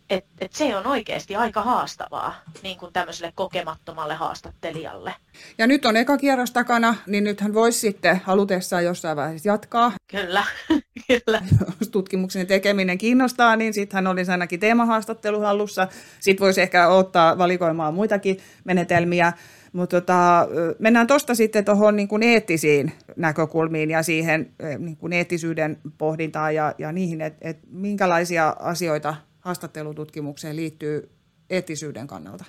et, 0.10 0.26
et 0.42 0.54
se 0.54 0.76
on 0.76 0.88
oikeasti 0.88 1.36
aika 1.36 1.62
haastavaa 1.62 2.36
niin 2.64 2.78
kuin 2.78 2.94
tämmöiselle 2.94 3.32
kokemattomalle 3.36 4.14
haastattelijalle. 4.14 5.14
Ja 5.58 5.68
nyt 5.68 5.86
on 5.86 5.98
eka 5.98 6.18
kierros 6.18 6.52
takana, 6.52 6.96
niin 7.08 7.24
nythän 7.24 7.54
voisi 7.54 7.80
sitten 7.80 8.22
halutessaan 8.24 8.86
jossain 8.86 9.18
vaiheessa 9.18 9.50
jatkaa. 9.50 9.92
Kyllä, 10.12 10.44
kyllä. 11.08 11.42
Jos 11.80 11.90
tutkimuksen 11.90 12.48
tekeminen 12.48 12.98
kiinnostaa, 12.98 13.56
niin 13.56 13.74
sittenhän 13.74 14.08
olisi 14.08 14.32
ainakin 14.32 14.60
teemahaastattelu 14.60 15.40
hallussa. 15.40 15.88
Sitten 16.20 16.46
voisi 16.46 16.62
ehkä 16.62 16.88
ottaa 16.88 17.38
valikoimaan 17.38 17.94
muitakin 17.94 18.38
menetelmiä. 18.64 19.34
Mutta 19.76 20.02
tota, 20.02 20.48
mennään 20.80 21.08
tuosta 21.08 21.36
sitten 21.36 21.66
tuohon 21.66 21.96
niin 21.96 22.24
eettisiin 22.24 22.92
näkökulmiin 23.16 23.92
ja 23.92 24.04
siihen 24.04 24.54
niin 24.80 24.98
kuin 24.98 25.14
eettisyyden 25.14 25.78
pohdintaan 25.98 26.56
ja, 26.56 26.76
ja 26.78 26.92
niihin, 26.92 27.22
että 27.22 27.50
et 27.50 27.60
minkälaisia 27.68 28.56
asioita 28.60 29.16
haastattelututkimukseen 29.40 30.56
liittyy 30.56 31.10
eettisyyden 31.50 32.08
kannalta? 32.08 32.46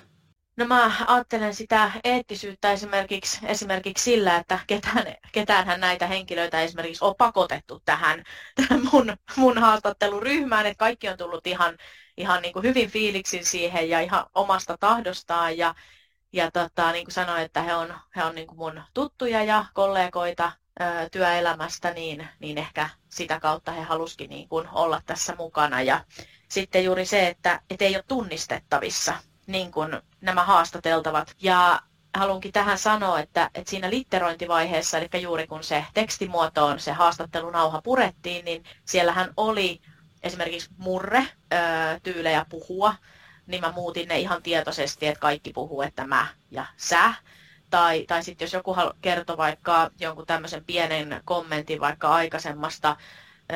No 0.57 0.65
mä 0.65 0.91
ajattelen 1.07 1.53
sitä 1.53 1.91
eettisyyttä 2.03 2.71
esimerkiksi, 2.71 3.39
esimerkiksi 3.45 4.03
sillä, 4.03 4.37
että 4.37 4.59
ketään, 4.67 5.05
ketäänhän 5.31 5.79
näitä 5.79 6.07
henkilöitä 6.07 6.61
esimerkiksi 6.61 7.05
on 7.05 7.15
pakotettu 7.17 7.81
tähän, 7.85 8.23
tähän 8.55 8.81
mun, 8.91 9.17
mun 9.35 9.57
haastatteluryhmään, 9.57 10.65
että 10.65 10.79
kaikki 10.79 11.09
on 11.09 11.17
tullut 11.17 11.47
ihan, 11.47 11.77
ihan 12.17 12.41
niin 12.41 12.53
kuin 12.53 12.63
hyvin 12.63 12.89
fiiliksin 12.89 13.45
siihen 13.45 13.89
ja 13.89 13.99
ihan 13.99 14.25
omasta 14.35 14.77
tahdostaan 14.79 15.57
ja, 15.57 15.75
ja 16.33 16.51
tota, 16.51 16.91
niin 16.91 17.05
kuin 17.05 17.13
sanoin, 17.13 17.41
että 17.41 17.61
he 17.61 17.75
on, 17.75 17.93
he 18.15 18.23
on 18.23 18.35
niin 18.35 18.47
kuin 18.47 18.57
mun 18.57 18.81
tuttuja 18.93 19.43
ja 19.43 19.65
kollegoita 19.73 20.51
ö, 20.81 21.09
työelämästä, 21.11 21.91
niin, 21.91 22.27
niin 22.39 22.57
ehkä 22.57 22.89
sitä 23.09 23.39
kautta 23.39 23.71
he 23.71 23.81
halusikin 23.81 24.29
niin 24.29 24.49
kuin 24.49 24.67
olla 24.71 25.01
tässä 25.05 25.35
mukana 25.37 25.81
ja 25.81 26.03
sitten 26.49 26.83
juuri 26.83 27.05
se, 27.05 27.27
että 27.27 27.61
et 27.69 27.81
ei 27.81 27.95
ole 27.95 28.03
tunnistettavissa 28.07 29.13
niin 29.47 29.71
kuin 29.71 30.01
nämä 30.21 30.43
haastateltavat. 30.43 31.35
Ja 31.41 31.81
haluankin 32.17 32.51
tähän 32.51 32.77
sanoa, 32.77 33.19
että, 33.19 33.49
että 33.55 33.69
siinä 33.69 33.89
litterointivaiheessa, 33.89 34.97
eli 34.97 35.21
juuri 35.21 35.47
kun 35.47 35.63
se 35.63 35.85
tekstimuotoon 35.93 36.79
se 36.79 36.91
haastattelunauha 36.91 37.81
purettiin, 37.81 38.45
niin 38.45 38.63
siellähän 38.85 39.33
oli 39.37 39.81
esimerkiksi 40.23 40.69
murre, 40.77 41.27
tyylejä 42.03 42.45
puhua, 42.49 42.95
niin 43.47 43.61
mä 43.61 43.71
muutin 43.71 44.07
ne 44.07 44.19
ihan 44.19 44.43
tietoisesti, 44.43 45.07
että 45.07 45.19
kaikki 45.19 45.53
puhuu, 45.53 45.81
että 45.81 46.07
mä 46.07 46.27
ja 46.51 46.65
sä. 46.77 47.13
Tai, 47.69 48.05
tai 48.07 48.23
sitten 48.23 48.45
jos 48.45 48.53
joku 48.53 48.75
kertoo 49.01 49.37
vaikka 49.37 49.91
jonkun 49.99 50.25
tämmöisen 50.25 50.65
pienen 50.65 51.21
kommentin 51.25 51.79
vaikka 51.79 52.09
aikaisemmasta 52.09 52.95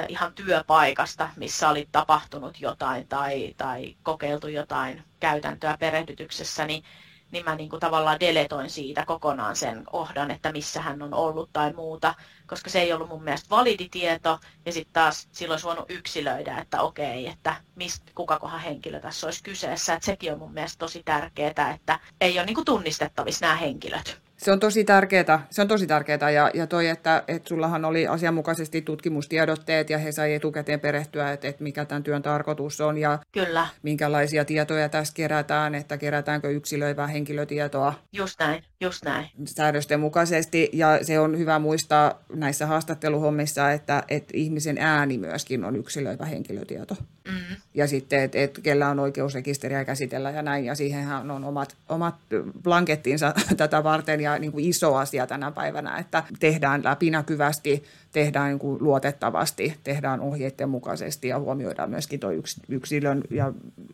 ihan 0.08 0.34
työpaikasta, 0.34 1.30
missä 1.36 1.70
oli 1.70 1.90
tapahtunut 1.92 2.62
jotain 2.62 3.08
tai, 3.08 3.54
tai 3.58 3.96
kokeiltu 4.04 4.48
jotain 4.48 5.04
käytäntöä 5.20 5.78
perehdytyksessä, 5.78 6.66
niin, 6.66 6.84
niin 7.32 7.46
mä 7.46 7.56
niin 7.56 7.70
kuin 7.70 7.80
tavallaan 7.80 8.20
deletoin 8.20 8.70
siitä 8.70 9.06
kokonaan 9.06 9.56
sen 9.56 9.86
kohdan, 9.86 10.32
että 10.32 10.52
missä 10.52 10.82
hän 10.82 11.02
on 11.02 11.14
ollut 11.14 11.50
tai 11.54 11.74
muuta, 11.74 12.16
koska 12.48 12.70
se 12.70 12.82
ei 12.82 12.94
ollut 12.94 13.10
mun 13.10 13.24
mielestä 13.24 13.50
validi 13.50 13.90
tieto, 13.90 14.40
ja 14.66 14.72
sitten 14.72 14.94
taas 14.94 15.28
silloin 15.32 15.54
olisi 15.54 15.66
voinut 15.68 15.86
yksilöidä, 15.90 16.58
että 16.58 16.82
okei, 16.82 17.28
että 17.28 17.56
mist, 17.76 18.04
kukakohan 18.16 18.60
henkilö 18.62 19.00
tässä 19.00 19.28
olisi 19.28 19.44
kyseessä, 19.44 19.94
että 19.94 20.06
sekin 20.06 20.34
on 20.34 20.40
mun 20.40 20.54
mielestä 20.54 20.80
tosi 20.80 21.04
tärkeää, 21.04 21.74
että 21.76 22.00
ei 22.22 22.40
ole 22.40 22.46
niin 22.46 22.56
kuin 22.56 22.66
tunnistettavissa 22.66 23.46
nämä 23.46 23.56
henkilöt. 23.56 24.22
Se 24.42 24.52
on 24.52 24.60
tosi 24.60 24.84
tärkeää, 24.84 25.48
se 25.50 25.62
on 25.62 25.68
tosi 25.68 25.88
tärkeää 25.88 26.30
ja, 26.32 26.52
ja 26.54 26.68
toi, 26.68 26.88
että, 26.88 27.24
että 27.28 27.50
sullahan 27.50 27.86
oli 27.86 28.08
asianmukaisesti 28.08 28.82
tutkimustiedotteet 28.82 29.90
ja 29.90 29.98
he 29.98 30.12
sai 30.12 30.34
etukäteen 30.34 30.80
perehtyä, 30.80 31.32
että, 31.32 31.48
että 31.48 31.64
mikä 31.64 31.86
tämän 31.86 32.04
työn 32.04 32.22
tarkoitus 32.22 32.82
on 32.82 32.98
ja 32.98 33.20
Kyllä. 33.32 33.68
minkälaisia 33.84 34.46
tietoja 34.46 34.90
tässä 34.90 35.14
kerätään, 35.14 35.76
että 35.76 35.98
kerätäänkö 35.98 36.50
yksilöivää 36.50 37.08
henkilötietoa. 37.08 37.94
Just 38.14 38.40
näin, 38.40 38.64
just 38.82 39.06
näin. 39.06 39.30
Säädösten 39.46 40.00
mukaisesti 40.00 40.70
ja 40.74 41.00
se 41.02 41.20
on 41.20 41.38
hyvä 41.38 41.60
muistaa 41.60 42.24
näissä 42.34 42.68
haastatteluhommissa, 42.68 43.72
että, 43.72 44.04
että 44.10 44.32
ihmisen 44.34 44.78
ääni 44.78 45.18
myöskin 45.18 45.66
on 45.66 45.76
yksilöivä 45.76 46.26
henkilötieto. 46.26 46.96
Mm. 47.28 47.56
Ja 47.74 47.88
sitten, 47.88 48.22
että 48.24 48.38
et, 48.38 48.60
kellä 48.64 48.90
on 48.90 49.00
oikeus 49.00 49.34
rekisteriä 49.34 49.86
käsitellä 49.86 50.32
ja 50.32 50.42
näin, 50.42 50.66
ja 50.66 50.76
siihenhän 50.76 51.32
on 51.32 51.44
omat, 51.44 51.76
omat 51.90 52.16
blankettinsa 52.64 53.34
tätä 53.58 53.84
varten 53.84 54.22
ja 54.22 54.31
niin 54.40 54.52
kuin 54.52 54.66
iso 54.66 54.96
asia 54.96 55.28
tänä 55.28 55.52
päivänä, 55.52 55.98
että 55.98 56.24
tehdään 56.40 56.84
läpinäkyvästi, 56.84 57.84
tehdään 58.12 58.50
niin 58.50 58.60
kuin 58.60 58.84
luotettavasti, 58.84 59.78
tehdään 59.84 60.20
ohjeiden 60.20 60.70
mukaisesti 60.70 61.28
ja 61.28 61.40
huomioidaan 61.40 61.90
myöskin 61.90 62.20
tuo 62.20 62.30
yksilön 62.70 63.22
ja 63.30 63.54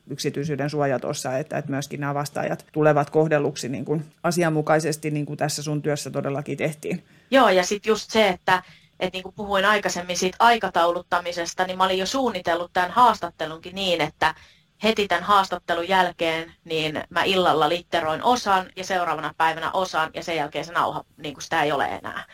yksityisyyden 0.10 0.70
suoja 0.70 1.00
tuossa, 1.00 1.38
että, 1.38 1.58
että 1.58 1.72
myöskin 1.72 2.00
nämä 2.00 2.14
vastaajat 2.14 2.66
tulevat 2.72 3.10
kohdelluksi 3.10 3.70
niin 3.70 3.86
kuin 3.86 4.06
asianmukaisesti, 4.24 5.12
niin 5.12 5.26
kuin 5.26 5.38
tässä 5.38 5.64
sun 5.64 5.82
työssä 5.82 6.10
todellakin 6.10 6.58
tehtiin. 6.58 7.04
Joo, 7.32 7.50
ja 7.50 7.64
sitten 7.64 7.90
just 7.90 8.12
se, 8.12 8.28
että 8.28 8.64
että 9.00 9.16
niin 9.16 9.24
kuin 9.24 9.36
puhuin 9.36 9.66
aikaisemmin 9.66 10.18
siitä 10.18 10.38
aikatauluttamisesta, 10.40 11.66
niin 11.66 11.78
mä 11.78 11.86
olin 11.86 11.98
jo 11.98 12.06
suunnitellut 12.06 12.74
tämän 12.74 12.92
haastattelunkin 12.92 13.76
niin, 13.76 14.02
että 14.02 14.36
heti 14.84 15.08
tämän 15.08 15.24
haastattelun 15.24 15.88
jälkeen 15.88 16.54
niin 16.64 17.04
mä 17.10 17.24
illalla 17.24 17.70
litteroin 17.70 18.24
osan 18.24 18.70
ja 18.76 18.84
seuraavana 18.84 19.34
päivänä 19.38 19.72
osan 19.72 20.12
ja 20.14 20.24
sen 20.24 20.36
jälkeen 20.36 20.66
se 20.66 20.72
nauha, 20.72 21.04
niin 21.18 21.34
kuin 21.34 21.44
sitä 21.44 21.64
ei 21.64 21.72
ole 21.72 21.86
enää. 21.86 22.26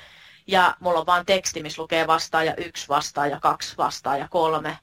Ja 0.47 0.75
mulla 0.79 0.99
on 0.99 1.05
vaan 1.05 1.25
teksti, 1.25 1.63
missä 1.63 1.81
lukee 1.81 2.07
vastaaja 2.07 2.53
yksi, 2.57 2.87
vastaaja 2.87 3.39
kaksi, 3.39 3.77
vastaaja 3.77 4.27
kolme, 4.31 4.77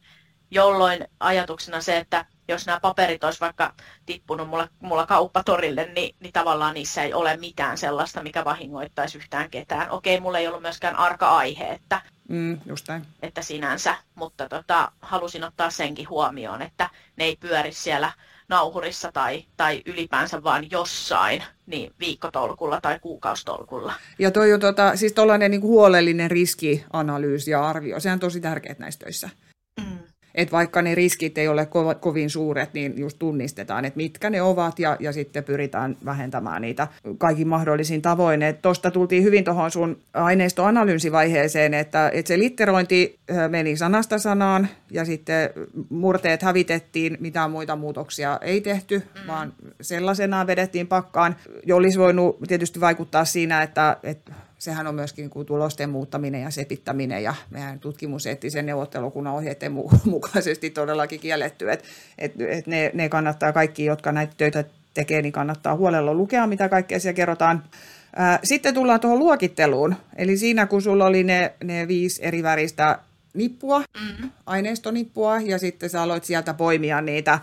jolloin 0.50 1.08
ajatuksena 1.20 1.80
se, 1.80 1.96
että 1.96 2.24
jos 2.48 2.66
nämä 2.66 2.80
paperit 2.80 3.24
olisi 3.24 3.40
vaikka 3.40 3.74
tippunut 4.06 4.48
mulla, 4.48 4.68
mulla 4.80 5.06
kauppatorille, 5.06 5.90
niin, 5.94 6.16
niin 6.20 6.32
tavallaan 6.32 6.74
niissä 6.74 7.02
ei 7.02 7.14
ole 7.14 7.36
mitään 7.36 7.78
sellaista, 7.78 8.22
mikä 8.22 8.44
vahingoittaisi 8.44 9.18
yhtään 9.18 9.50
ketään. 9.50 9.90
Okei, 9.90 10.20
mulla 10.20 10.38
ei 10.38 10.48
ollut 10.48 10.62
myöskään 10.62 10.96
arka-aihe, 10.96 11.64
että, 11.68 12.02
mm, 12.30 12.58
just 12.66 12.88
näin. 12.88 13.06
että 13.22 13.42
sinänsä, 13.42 13.94
mutta 14.14 14.48
tota, 14.48 14.92
halusin 15.00 15.44
ottaa 15.44 15.70
senkin 15.70 16.08
huomioon, 16.08 16.62
että 16.62 16.90
ne 17.16 17.24
ei 17.24 17.36
pyöri 17.40 17.72
siellä 17.72 18.12
nauhurissa 18.48 19.12
tai, 19.12 19.44
tai 19.56 19.82
ylipäänsä 19.86 20.42
vaan 20.42 20.70
jossain, 20.70 21.42
niin 21.66 21.92
viikkotolkulla 22.00 22.80
tai 22.80 22.98
kuukaustolkulla. 22.98 23.92
Ja 24.18 24.30
toi 24.30 24.52
on 24.52 24.60
tota, 24.60 24.96
siis 24.96 25.12
tollainen 25.12 25.50
niin 25.50 25.62
huolellinen 25.62 26.30
riskianalyysi 26.30 27.50
ja 27.50 27.68
arvio, 27.68 28.00
sehän 28.00 28.16
on 28.16 28.20
tosi 28.20 28.40
tärkeää 28.40 28.74
näissä 28.78 29.00
töissä. 29.00 29.30
Että 30.40 30.52
vaikka 30.52 30.82
ne 30.82 30.94
riskit 30.94 31.38
ei 31.38 31.48
ole 31.48 31.62
ko- 31.62 31.98
kovin 32.00 32.30
suuret, 32.30 32.74
niin 32.74 32.94
just 32.96 33.18
tunnistetaan, 33.18 33.84
että 33.84 33.96
mitkä 33.96 34.30
ne 34.30 34.42
ovat 34.42 34.78
ja, 34.78 34.96
ja 35.00 35.12
sitten 35.12 35.44
pyritään 35.44 35.96
vähentämään 36.04 36.62
niitä 36.62 36.88
kaikin 37.18 37.48
mahdollisin 37.48 38.02
tavoin. 38.02 38.40
Tuosta 38.62 38.90
tultiin 38.90 39.24
hyvin 39.24 39.44
tuohon 39.44 39.70
sun 39.70 39.98
aineistoanalyysivaiheeseen, 40.14 41.74
että, 41.74 42.10
että 42.14 42.28
se 42.28 42.38
litterointi 42.38 43.18
meni 43.48 43.76
sanasta 43.76 44.18
sanaan 44.18 44.68
ja 44.90 45.04
sitten 45.04 45.50
murteet 45.88 46.42
hävitettiin, 46.42 47.16
mitään 47.20 47.50
muita 47.50 47.76
muutoksia 47.76 48.38
ei 48.42 48.60
tehty, 48.60 48.98
mm. 48.98 49.26
vaan 49.26 49.52
sellaisenaan 49.80 50.46
vedettiin 50.46 50.86
pakkaan. 50.86 51.36
Jo 51.66 51.76
olisi 51.76 51.98
voinut 51.98 52.38
tietysti 52.48 52.80
vaikuttaa 52.80 53.24
siinä, 53.24 53.62
että, 53.62 53.96
että 54.02 54.32
sehän 54.60 54.86
on 54.86 54.94
myöskin 54.94 55.30
kuin 55.30 55.46
tulosten 55.46 55.90
muuttaminen 55.90 56.42
ja 56.42 56.50
sepittäminen 56.50 57.22
ja 57.22 57.34
meidän 57.50 57.80
tutkimuseettisen 57.80 58.66
neuvottelukunnan 58.66 59.34
ohjeiden 59.34 59.72
mukaisesti 60.04 60.70
todellakin 60.70 61.20
kielletty. 61.20 61.72
Et, 61.72 61.84
et, 62.18 62.40
et 62.40 62.66
ne, 62.66 62.90
ne 62.94 63.08
kannattaa 63.08 63.52
kaikki, 63.52 63.84
jotka 63.84 64.12
näitä 64.12 64.34
töitä 64.36 64.64
tekee, 64.94 65.22
niin 65.22 65.32
kannattaa 65.32 65.76
huolella 65.76 66.14
lukea, 66.14 66.46
mitä 66.46 66.68
kaikkea 66.68 67.00
siellä 67.00 67.16
kerrotaan. 67.16 67.64
Sitten 68.44 68.74
tullaan 68.74 69.00
tuohon 69.00 69.18
luokitteluun. 69.18 69.96
Eli 70.16 70.36
siinä, 70.36 70.66
kun 70.66 70.82
sulla 70.82 71.06
oli 71.06 71.24
ne, 71.24 71.52
ne 71.64 71.88
viisi 71.88 72.24
eri 72.24 72.42
väristä 72.42 72.98
nippua, 73.34 73.78
mm-hmm. 73.78 74.30
aineistonippua, 74.46 75.40
ja 75.40 75.58
sitten 75.58 75.90
sä 75.90 76.02
aloit 76.02 76.24
sieltä 76.24 76.54
poimia 76.54 77.00
niitä 77.00 77.38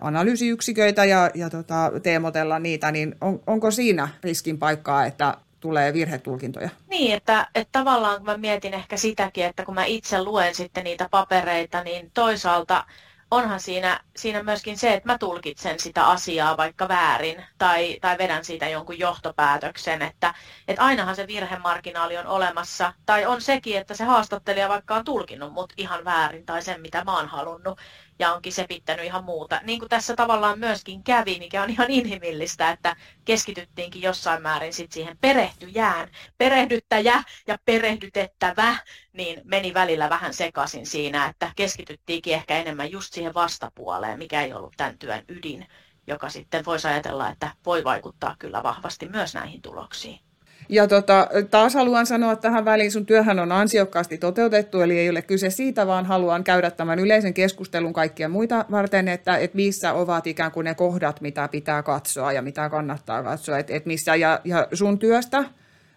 analyysiyksiköitä 0.00 1.04
ja, 1.04 1.30
ja 1.34 1.50
tota, 1.50 1.92
teemotella 2.02 2.58
niitä, 2.58 2.92
niin 2.92 3.16
on, 3.20 3.40
onko 3.46 3.70
siinä 3.70 4.08
riskin 4.22 4.58
paikkaa, 4.58 5.06
että 5.06 5.36
tulee 5.64 5.92
virhetulkintoja. 5.92 6.68
Niin, 6.88 7.14
että, 7.14 7.46
että 7.54 7.72
tavallaan 7.72 8.16
kun 8.16 8.26
mä 8.26 8.36
mietin 8.36 8.74
ehkä 8.74 8.96
sitäkin, 8.96 9.44
että 9.44 9.64
kun 9.64 9.74
mä 9.74 9.84
itse 9.84 10.22
luen 10.22 10.54
sitten 10.54 10.84
niitä 10.84 11.08
papereita, 11.10 11.82
niin 11.82 12.10
toisaalta 12.14 12.84
onhan 13.30 13.60
siinä, 13.60 14.00
siinä 14.16 14.42
myöskin 14.42 14.78
se, 14.78 14.94
että 14.94 15.08
mä 15.08 15.18
tulkitsen 15.18 15.80
sitä 15.80 16.06
asiaa 16.06 16.56
vaikka 16.56 16.88
väärin 16.88 17.44
tai, 17.58 17.98
tai 18.00 18.18
vedän 18.18 18.44
siitä 18.44 18.68
jonkun 18.68 18.98
johtopäätöksen, 18.98 20.02
että, 20.02 20.34
että 20.68 20.82
ainahan 20.82 21.16
se 21.16 21.26
virhemarginaali 21.26 22.16
on 22.16 22.26
olemassa. 22.26 22.92
Tai 23.06 23.26
on 23.26 23.42
sekin, 23.42 23.78
että 23.78 23.94
se 23.94 24.04
haastattelija 24.04 24.68
vaikka 24.68 24.94
on 24.94 25.04
tulkinnut 25.04 25.52
mut 25.52 25.72
ihan 25.76 26.04
väärin 26.04 26.46
tai 26.46 26.62
sen, 26.62 26.80
mitä 26.80 27.04
mä 27.04 27.16
oon 27.16 27.28
halunnut 27.28 27.78
ja 28.18 28.34
onkin 28.34 28.52
sepittänyt 28.52 29.04
ihan 29.04 29.24
muuta. 29.24 29.60
Niin 29.64 29.78
kuin 29.78 29.88
tässä 29.88 30.16
tavallaan 30.16 30.58
myöskin 30.58 31.04
kävi, 31.04 31.38
mikä 31.38 31.62
on 31.62 31.70
ihan 31.70 31.90
inhimillistä, 31.90 32.70
että 32.70 32.96
keskityttiinkin 33.24 34.02
jossain 34.02 34.42
määrin 34.42 34.72
sit 34.72 34.92
siihen 34.92 35.18
perehtyjään. 35.20 36.08
Perehdyttäjä 36.38 37.22
ja 37.46 37.58
perehdytettävä, 37.64 38.76
niin 39.12 39.40
meni 39.44 39.74
välillä 39.74 40.10
vähän 40.10 40.34
sekaisin 40.34 40.86
siinä, 40.86 41.26
että 41.26 41.52
keskityttiinkin 41.56 42.34
ehkä 42.34 42.58
enemmän 42.58 42.90
just 42.90 43.14
siihen 43.14 43.34
vastapuoleen, 43.34 44.18
mikä 44.18 44.42
ei 44.42 44.52
ollut 44.52 44.74
tämän 44.76 44.98
työn 44.98 45.24
ydin, 45.28 45.66
joka 46.06 46.28
sitten 46.28 46.64
voisi 46.64 46.88
ajatella, 46.88 47.28
että 47.28 47.50
voi 47.66 47.84
vaikuttaa 47.84 48.36
kyllä 48.38 48.62
vahvasti 48.62 49.08
myös 49.08 49.34
näihin 49.34 49.62
tuloksiin. 49.62 50.33
Ja 50.68 50.88
tota, 50.88 51.28
taas 51.50 51.74
haluan 51.74 52.06
sanoa 52.06 52.36
tähän 52.36 52.64
väliin, 52.64 52.92
sun 52.92 53.06
työhän 53.06 53.38
on 53.38 53.52
ansiokkaasti 53.52 54.18
toteutettu, 54.18 54.80
eli 54.80 54.98
ei 54.98 55.10
ole 55.10 55.22
kyse 55.22 55.50
siitä, 55.50 55.86
vaan 55.86 56.06
haluan 56.06 56.44
käydä 56.44 56.70
tämän 56.70 56.98
yleisen 56.98 57.34
keskustelun 57.34 57.92
kaikkia 57.92 58.28
muita 58.28 58.64
varten, 58.70 59.08
että, 59.08 59.36
että 59.36 59.56
missä 59.56 59.92
ovat 59.92 60.26
ikään 60.26 60.52
kuin 60.52 60.64
ne 60.64 60.74
kohdat, 60.74 61.20
mitä 61.20 61.48
pitää 61.48 61.82
katsoa 61.82 62.32
ja 62.32 62.42
mitä 62.42 62.68
kannattaa 62.68 63.22
katsoa, 63.22 63.58
että, 63.58 63.74
että 63.74 63.86
missä, 63.86 64.16
ja, 64.16 64.40
ja 64.44 64.68
sun 64.72 64.98
työstä 64.98 65.44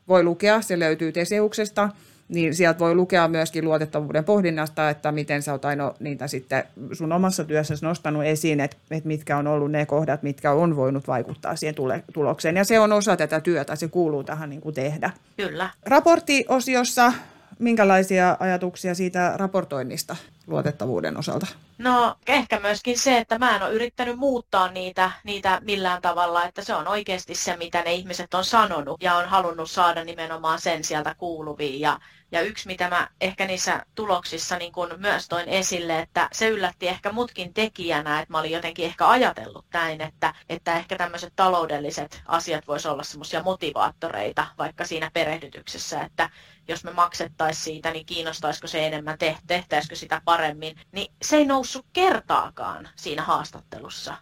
voi 0.08 0.24
lukea, 0.24 0.62
se 0.62 0.80
löytyy 0.80 1.12
Teseuksesta, 1.12 1.90
niin 2.30 2.56
sieltä 2.56 2.80
voi 2.80 2.96
lukea 2.96 3.28
myöskin 3.28 3.66
luotettavuuden 3.66 4.24
pohdinnasta, 4.24 4.90
että 4.90 5.12
miten 5.12 5.42
sä 5.42 5.52
oot 5.52 5.66
aina 5.66 5.94
niitä 6.00 6.28
sitten 6.28 6.64
sun 6.94 7.12
omassa 7.12 7.44
työssäsi 7.44 7.86
nostanut 7.86 8.24
esiin, 8.24 8.60
että, 8.60 8.78
että 8.92 9.08
mitkä 9.08 9.38
on 9.38 9.48
ollut 9.48 9.72
ne 9.72 9.86
kohdat, 9.86 10.24
mitkä 10.24 10.52
on 10.52 10.76
voinut 10.76 11.08
vaikuttaa 11.08 11.56
siihen 11.56 11.76
tule, 11.76 12.04
tulokseen. 12.14 12.58
Ja 12.58 12.64
se 12.64 12.80
on 12.80 12.94
osa 12.94 13.18
tätä 13.18 13.40
työtä, 13.40 13.76
se 13.76 13.88
kuuluu 13.88 14.24
tähän 14.24 14.50
niin 14.50 14.62
kuin 14.62 14.76
tehdä. 14.76 15.12
Kyllä. 15.38 15.70
Raporttiosiossa 15.86 17.14
minkälaisia 17.60 18.38
ajatuksia 18.40 18.96
siitä 18.96 19.34
raportoinnista 19.36 20.16
luotettavuuden 20.48 21.18
osalta? 21.18 21.48
No 21.78 22.16
ehkä 22.28 22.60
myöskin 22.60 23.00
se, 23.00 23.18
että 23.18 23.40
mä 23.40 23.56
en 23.56 23.64
ole 23.64 23.74
yrittänyt 23.74 24.18
muuttaa 24.18 24.72
niitä, 24.72 25.12
niitä 25.24 25.62
millään 25.64 26.02
tavalla, 26.02 26.46
että 26.46 26.64
se 26.64 26.76
on 26.76 26.88
oikeasti 26.88 27.36
se, 27.36 27.58
mitä 27.58 27.82
ne 27.82 27.94
ihmiset 27.94 28.34
on 28.34 28.46
sanonut 28.46 29.04
ja 29.04 29.16
on 29.16 29.26
halunnut 29.26 29.72
saada 29.72 30.04
nimenomaan 30.04 30.62
sen 30.62 30.84
sieltä 30.84 31.16
kuuluviin. 31.18 31.80
Ja, 31.80 32.00
ja 32.32 32.42
yksi, 32.42 32.68
mitä 32.68 32.90
mä 32.90 33.08
ehkä 33.22 33.46
niissä 33.46 33.86
tuloksissa 33.96 34.58
niin 34.58 34.72
kun 34.72 34.90
myös 34.98 35.28
toin 35.28 35.50
esille, 35.50 36.00
että 36.00 36.30
se 36.32 36.50
yllätti 36.50 36.88
ehkä 36.88 37.12
mutkin 37.12 37.54
tekijänä, 37.54 38.20
että 38.20 38.34
mä 38.34 38.40
olin 38.40 38.52
jotenkin 38.52 38.86
ehkä 38.86 39.10
ajatellut 39.10 39.66
näin, 39.74 40.02
että, 40.02 40.34
että 40.50 40.76
ehkä 40.76 40.98
tämmöiset 40.98 41.34
taloudelliset 41.36 42.22
asiat 42.26 42.68
voisi 42.68 42.88
olla 42.88 43.04
semmoisia 43.04 43.44
motivaattoreita 43.44 44.48
vaikka 44.58 44.86
siinä 44.86 45.12
perehdytyksessä, 45.14 46.02
että 46.02 46.30
jos 46.68 46.84
me 46.84 46.92
maksettaisiin 46.94 47.64
siitä, 47.64 47.92
niin 47.92 48.06
kiinnostaisiko 48.06 48.68
se 48.68 48.88
enemmän, 48.88 49.18
tehtäisikö 49.48 49.96
sitä 49.96 50.22
paremmin, 50.26 50.80
niin 50.92 51.14
se 51.22 51.38
ei 51.38 51.46
noussut 51.46 51.86
kertaakaan 51.94 52.90
siinä 52.96 53.24
haastattelussa 53.24 54.18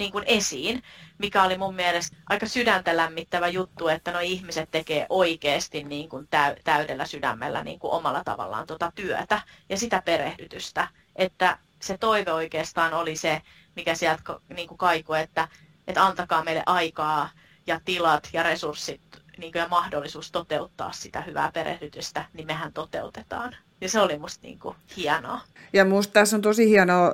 niin 0.00 0.12
kuin 0.12 0.24
esiin, 0.26 0.82
mikä 1.20 1.42
oli 1.42 1.58
mun 1.58 1.74
mielestä 1.74 2.16
aika 2.28 2.46
sydäntä 2.46 2.96
lämmittävä 2.96 3.48
juttu, 3.48 3.88
että 3.88 4.12
nuo 4.12 4.20
ihmiset 4.20 4.70
tekee 4.70 5.06
oikeasti 5.08 5.84
niin 5.84 6.08
kuin 6.08 6.28
täydellä 6.64 7.04
sydämellä 7.04 7.64
niin 7.64 7.78
kuin 7.78 7.92
omalla 7.92 8.24
tavallaan 8.24 8.66
tuota 8.66 8.92
työtä 8.94 9.40
ja 9.68 9.76
sitä 9.76 10.02
perehdytystä. 10.04 10.88
Että 11.16 11.58
se 11.80 11.98
toive 11.98 12.32
oikeastaan 12.32 12.94
oli 12.94 13.16
se, 13.16 13.42
mikä 13.76 13.94
sieltä 13.94 14.22
niin 14.48 14.68
kuin 14.68 14.78
kaiku, 14.78 15.12
että, 15.12 15.48
että 15.86 16.06
antakaa 16.06 16.44
meille 16.44 16.62
aikaa 16.66 17.30
ja 17.66 17.80
tilat 17.84 18.28
ja 18.32 18.42
resurssit 18.42 19.00
niin 19.38 19.52
kuin, 19.52 19.60
ja 19.60 19.68
mahdollisuus 19.68 20.32
toteuttaa 20.32 20.92
sitä 20.92 21.20
hyvää 21.20 21.52
perehdytystä, 21.52 22.24
niin 22.32 22.46
mehän 22.46 22.72
toteutetaan. 22.72 23.56
Ja 23.80 23.88
se 23.88 24.00
oli 24.00 24.18
musta 24.18 24.40
niin 24.42 24.58
kuin, 24.58 24.76
hienoa. 24.96 25.40
Ja 25.72 25.84
musta 25.84 26.12
tässä 26.12 26.36
on 26.36 26.42
tosi 26.42 26.68
hienoa 26.68 27.12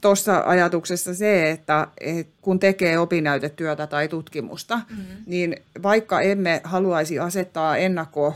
tuossa 0.00 0.42
ajatuksessa 0.46 1.14
se, 1.14 1.50
että, 1.50 1.86
että 2.00 2.32
kun 2.40 2.58
tekee 2.58 2.98
opinnäytetyötä 2.98 3.86
tai 3.86 4.08
tutkimusta, 4.08 4.76
mm-hmm. 4.76 5.22
niin 5.26 5.56
vaikka 5.82 6.20
emme 6.20 6.60
haluaisi 6.64 7.18
asettaa 7.18 7.76
ennakko 7.76 8.34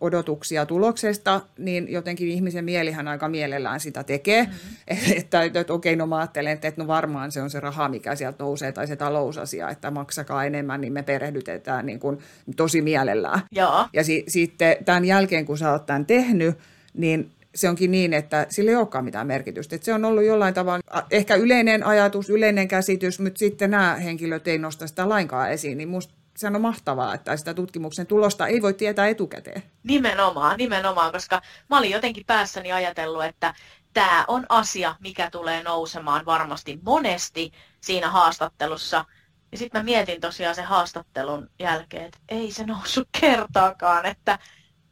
odotuksia 0.00 0.66
tuloksesta, 0.66 1.40
niin 1.58 1.92
jotenkin 1.92 2.28
ihmisen 2.28 2.64
mielihän 2.64 3.08
aika 3.08 3.28
mielellään 3.28 3.80
sitä 3.80 4.04
tekee. 4.04 4.42
Mm-hmm. 4.42 4.76
Että, 4.88 5.42
että, 5.42 5.60
että 5.60 5.72
okei, 5.72 5.96
no 5.96 6.06
mä 6.06 6.18
ajattelen, 6.18 6.52
että, 6.52 6.68
että 6.68 6.80
no 6.80 6.86
varmaan 6.86 7.32
se 7.32 7.42
on 7.42 7.50
se 7.50 7.60
raha, 7.60 7.88
mikä 7.88 8.14
sieltä 8.14 8.44
nousee, 8.44 8.72
tai 8.72 8.86
se 8.86 8.96
talousasia, 8.96 9.70
että 9.70 9.90
maksakaa 9.90 10.44
enemmän, 10.44 10.80
niin 10.80 10.92
me 10.92 11.02
perehdytetään 11.02 11.86
niin 11.86 12.00
kuin 12.00 12.18
tosi 12.56 12.82
mielellään. 12.82 13.40
Joo. 13.50 13.88
Ja 13.92 14.04
si, 14.04 14.24
sitten 14.28 14.76
tämän 14.84 15.04
jälkeen, 15.04 15.46
kun 15.46 15.58
sä 15.58 15.72
oot 15.72 15.86
tämän 15.86 16.06
tehnyt, 16.06 16.58
niin 16.94 17.32
se 17.54 17.68
onkin 17.68 17.90
niin, 17.90 18.12
että 18.12 18.46
sillä 18.50 18.70
ei 18.70 18.76
olekaan 18.76 19.04
mitään 19.04 19.26
merkitystä. 19.26 19.76
Että 19.76 19.84
se 19.84 19.94
on 19.94 20.04
ollut 20.04 20.24
jollain 20.24 20.54
tavalla 20.54 21.02
ehkä 21.10 21.34
yleinen 21.34 21.86
ajatus, 21.86 22.30
yleinen 22.30 22.68
käsitys, 22.68 23.20
mutta 23.20 23.38
sitten 23.38 23.70
nämä 23.70 23.94
henkilöt 23.94 24.48
ei 24.48 24.58
nosta 24.58 24.86
sitä 24.86 25.08
lainkaan 25.08 25.50
esiin. 25.50 25.78
Niin 25.78 25.88
musta 25.88 26.14
se 26.36 26.46
on 26.46 26.60
mahtavaa, 26.60 27.14
että 27.14 27.36
sitä 27.36 27.54
tutkimuksen 27.54 28.06
tulosta 28.06 28.46
ei 28.46 28.62
voi 28.62 28.74
tietää 28.74 29.08
etukäteen. 29.08 29.62
Nimenomaan, 29.82 30.58
nimenomaan, 30.58 31.12
koska 31.12 31.42
mä 31.70 31.78
olin 31.78 31.90
jotenkin 31.90 32.26
päässäni 32.26 32.72
ajatellut, 32.72 33.24
että 33.24 33.54
tämä 33.92 34.24
on 34.28 34.46
asia, 34.48 34.96
mikä 35.00 35.30
tulee 35.30 35.62
nousemaan 35.62 36.26
varmasti 36.26 36.80
monesti 36.82 37.52
siinä 37.80 38.10
haastattelussa. 38.10 39.04
Ja 39.52 39.58
sitten 39.58 39.80
mä 39.80 39.84
mietin 39.84 40.20
tosiaan 40.20 40.54
sen 40.54 40.64
haastattelun 40.64 41.50
jälkeen, 41.58 42.04
että 42.04 42.18
ei 42.28 42.52
se 42.52 42.66
noussut 42.66 43.08
kertaakaan, 43.20 44.06
että, 44.06 44.38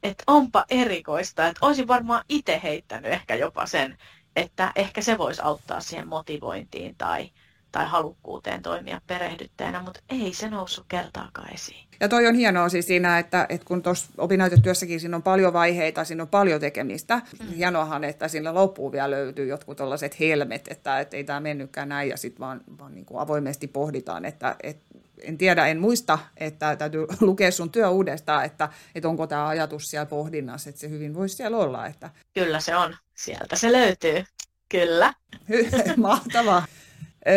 että 0.02 0.24
onpa 0.26 0.64
erikoista. 0.70 1.46
Että 1.46 1.66
olisin 1.66 1.88
varmaan 1.88 2.24
itse 2.28 2.60
heittänyt 2.62 3.12
ehkä 3.12 3.34
jopa 3.34 3.66
sen, 3.66 3.98
että 4.36 4.72
ehkä 4.76 5.02
se 5.02 5.18
voisi 5.18 5.42
auttaa 5.44 5.80
siihen 5.80 6.08
motivointiin 6.08 6.94
tai, 6.98 7.30
tai 7.72 7.86
halukkuuteen 7.86 8.62
toimia 8.62 9.00
perehdyttäjänä, 9.06 9.82
mutta 9.82 10.00
ei 10.08 10.32
se 10.34 10.50
noussut 10.50 10.84
kertaakaan 10.88 11.54
esiin. 11.54 11.86
Ja 12.00 12.08
toi 12.08 12.26
on 12.26 12.34
hienoa 12.34 12.68
siis 12.68 12.86
siinä, 12.86 13.18
että, 13.18 13.46
että 13.48 13.66
kun 13.66 13.82
tuossa 13.82 14.10
opinnäytetyössäkin 14.18 15.00
siinä 15.00 15.16
on 15.16 15.22
paljon 15.22 15.52
vaiheita, 15.52 16.04
siinä 16.04 16.22
on 16.22 16.28
paljon 16.28 16.60
tekemistä. 16.60 17.16
Mm. 17.40 17.48
Hienoahan, 17.48 18.04
että 18.04 18.28
siinä 18.28 18.54
loppuun 18.54 18.92
vielä 18.92 19.10
löytyy 19.10 19.46
jotkut 19.46 19.76
tällaiset 19.76 20.20
helmet, 20.20 20.68
että, 20.68 21.00
että 21.00 21.16
ei 21.16 21.24
tämä 21.24 21.40
mennytkään 21.40 21.88
näin 21.88 22.08
ja 22.08 22.16
sitten 22.16 22.40
vaan, 22.40 22.60
vaan 22.78 22.94
niin 22.94 23.04
kuin 23.04 23.20
avoimesti 23.20 23.66
pohditaan, 23.66 24.24
että, 24.24 24.56
että 24.62 24.84
en 25.22 25.38
tiedä, 25.38 25.66
en 25.66 25.80
muista, 25.80 26.18
että 26.36 26.76
täytyy 26.76 27.06
lukea 27.20 27.50
sun 27.50 27.70
työ 27.70 27.88
uudestaan, 27.88 28.44
että, 28.44 28.68
että 28.94 29.08
onko 29.08 29.26
tämä 29.26 29.48
ajatus 29.48 29.90
siellä 29.90 30.06
pohdinnassa, 30.06 30.70
että 30.70 30.80
se 30.80 30.90
hyvin 30.90 31.14
voisi 31.14 31.36
siellä 31.36 31.56
olla. 31.56 31.86
Että... 31.86 32.10
Kyllä 32.34 32.60
se 32.60 32.76
on, 32.76 32.96
sieltä 33.14 33.56
se 33.56 33.72
löytyy, 33.72 34.24
kyllä. 34.68 35.14
Mahtavaa. 35.96 36.66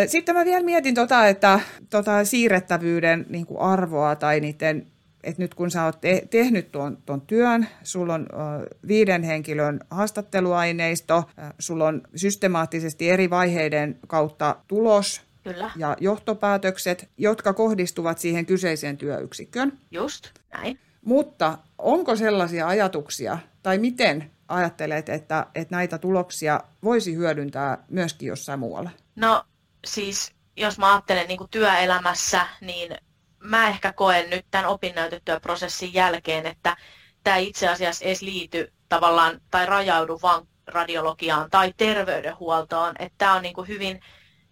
Sitten 0.08 0.36
mä 0.36 0.46
vielä 0.46 0.65
mietin 0.65 0.96
tota, 0.96 1.28
että 1.28 1.60
tota 1.89 2.26
siirrettävyyden 2.26 3.26
niin 3.30 3.46
kuin 3.46 3.60
arvoa 3.60 4.15
tai 4.15 4.39
niiden 4.39 4.88
että 5.24 5.41
nyt 5.41 5.56
kun 5.56 5.72
sä 5.72 5.86
oot 5.86 6.02
te- 6.02 6.28
tehnyt 6.30 6.72
tuon, 6.72 6.98
tuon 7.06 7.22
työn, 7.22 7.67
sulla 7.84 8.13
on 8.13 8.22
äh, 8.34 8.62
viiden 8.88 9.24
henkilön 9.24 9.80
haastatteluaineisto, 9.89 11.24
sulla 11.60 11.88
on 11.88 12.02
systemaattisesti 12.15 13.10
eri 13.10 13.30
vaiheiden 13.30 14.00
kautta 14.08 14.56
tulos, 14.67 15.22
Kyllä. 15.43 15.71
ja 15.75 15.97
johtopäätökset, 15.99 17.10
jotka 17.17 17.53
kohdistuvat 17.53 18.17
siihen 18.17 18.45
kyseiseen 18.45 18.97
työyksikköön. 18.97 19.79
Just, 19.91 20.29
näin. 20.53 20.79
Mutta 21.06 21.58
onko 21.77 22.15
sellaisia 22.15 22.67
ajatuksia, 22.67 23.38
tai 23.63 23.77
miten 23.77 24.32
ajattelet, 24.47 25.10
että, 25.10 25.45
että 25.56 25.75
näitä 25.75 25.97
tuloksia 25.97 26.60
voisi 26.84 27.15
hyödyntää 27.15 27.77
myöskin 27.89 28.27
jossain 28.27 28.60
muualla? 28.60 28.89
No 29.15 29.43
siis, 29.86 30.32
jos 30.58 30.77
mä 30.77 30.91
ajattelen 30.91 31.27
niin 31.27 31.38
kuin 31.38 31.49
työelämässä, 31.49 32.47
niin 32.62 32.97
mä 33.39 33.67
ehkä 33.67 33.93
koen 33.93 34.29
nyt 34.29 34.45
tämän 34.51 34.67
opinnäytetyöprosessin 34.67 35.93
jälkeen, 35.93 36.45
että 36.45 36.77
tämä 37.23 37.38
itse 37.38 37.67
asiassa 37.67 38.06
edes 38.06 38.21
liity 38.21 38.73
tavallaan 38.89 39.41
tai 39.51 39.65
rajaudu 39.65 40.19
vaan 40.21 40.47
radiologiaan 40.67 41.51
tai 41.51 41.73
terveydenhuoltoon, 41.77 42.95
että 42.99 43.15
tämä 43.17 43.34
on 43.34 43.41
niin 43.41 43.56
kuin 43.56 43.67
hyvin 43.67 43.99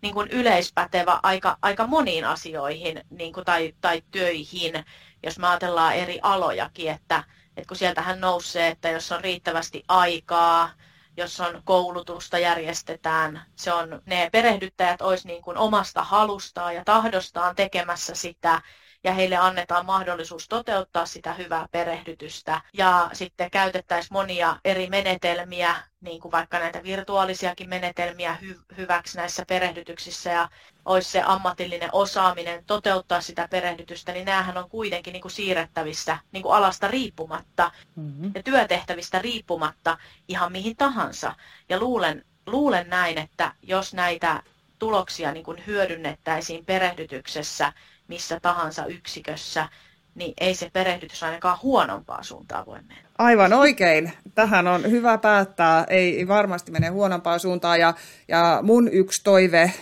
niin 0.02 0.14
kuin 0.14 0.28
yleispätevä 0.28 1.20
aika, 1.24 1.58
aika 1.62 1.88
moniin 1.88 2.26
asioihin 2.26 3.02
niin 3.10 3.34
kuin, 3.34 3.46
tai, 3.46 3.74
tai 3.82 4.04
töihin, 4.12 4.86
jos 5.24 5.40
me 5.40 5.48
ajatellaan 5.48 5.96
eri 5.96 6.20
alojakin, 6.22 6.92
että, 6.92 7.24
että 7.58 7.68
kun 7.68 7.78
sieltähän 7.78 8.22
nousee, 8.22 8.68
että 8.68 8.90
jos 8.90 9.12
on 9.12 9.22
riittävästi 9.22 9.84
aikaa, 9.88 10.70
jos 11.18 11.40
on 11.40 11.62
koulutusta 11.66 12.40
järjestetään, 12.40 13.42
se 13.56 13.74
on, 13.74 14.02
ne 14.06 14.30
perehdyttäjät 14.32 15.02
olisi 15.02 15.28
niin 15.28 15.42
kuin 15.42 15.58
omasta 15.58 16.04
halustaan 16.04 16.76
ja 16.76 16.86
tahdostaan 16.86 17.56
tekemässä 17.56 18.16
sitä, 18.16 18.62
ja 19.04 19.14
heille 19.14 19.38
annetaan 19.38 19.86
mahdollisuus 19.86 20.48
toteuttaa 20.48 21.06
sitä 21.06 21.34
hyvää 21.34 21.68
perehdytystä. 21.72 22.62
Ja 22.74 23.10
sitten 23.14 23.52
käytettäisiin 23.52 24.14
monia 24.14 24.60
eri 24.66 24.88
menetelmiä, 24.88 25.76
niin 26.02 26.22
kuin 26.22 26.32
vaikka 26.32 26.60
näitä 26.60 26.84
virtuaalisiakin 26.84 27.70
menetelmiä 27.70 28.38
hy- 28.42 28.76
hyväksi 28.78 29.18
näissä 29.18 29.46
perehdytyksissä 29.48 30.30
ja 30.30 30.50
olisi 30.86 31.12
se 31.12 31.22
ammatillinen 31.26 31.90
osaaminen 31.92 32.66
toteuttaa 32.66 33.22
sitä 33.22 33.48
perehdytystä, 33.48 34.12
niin 34.12 34.26
näähän 34.26 34.58
on 34.58 34.70
kuitenkin 34.70 35.14
niin 35.14 35.22
kuin 35.22 35.32
siirrettävissä 35.32 36.18
niin 36.32 36.44
kuin 36.44 36.56
alasta 36.56 36.88
riippumatta 36.88 37.72
mm-hmm. 37.96 38.32
ja 38.36 38.44
työtehtävistä 38.44 39.20
riippumatta 39.20 39.98
ihan 40.28 40.52
mihin 40.52 40.76
tahansa. 40.76 41.36
Ja 41.70 41.80
luulen, 41.80 42.26
luulen 42.46 42.90
näin, 42.90 43.18
että 43.18 43.54
jos 43.64 43.94
näitä 43.94 44.44
tuloksia 44.80 45.32
niin 45.32 45.46
kuin 45.46 45.64
hyödynnettäisiin 45.68 46.66
perehdytyksessä 46.66 47.74
missä 48.08 48.40
tahansa 48.40 48.86
yksikössä, 48.86 49.70
niin 50.16 50.34
ei 50.40 50.56
se 50.56 50.70
perehdytys 50.74 51.24
ainakaan 51.24 51.58
huonompaa 51.64 52.24
suuntaan 52.24 52.66
voi 52.66 52.78
mennä. 52.78 53.10
Aivan 53.18 53.54
oikein. 53.54 54.12
Tähän 54.36 54.68
on 54.68 54.92
hyvä 54.92 55.18
päättää. 55.18 55.86
Ei 55.90 56.28
varmasti 56.28 56.72
mene 56.72 56.88
huonompaan 56.88 57.40
suuntaan. 57.40 57.80
Ja, 57.80 57.94
ja 58.28 58.60
mun 58.64 58.88
yksi 58.88 59.24
toive 59.24 59.74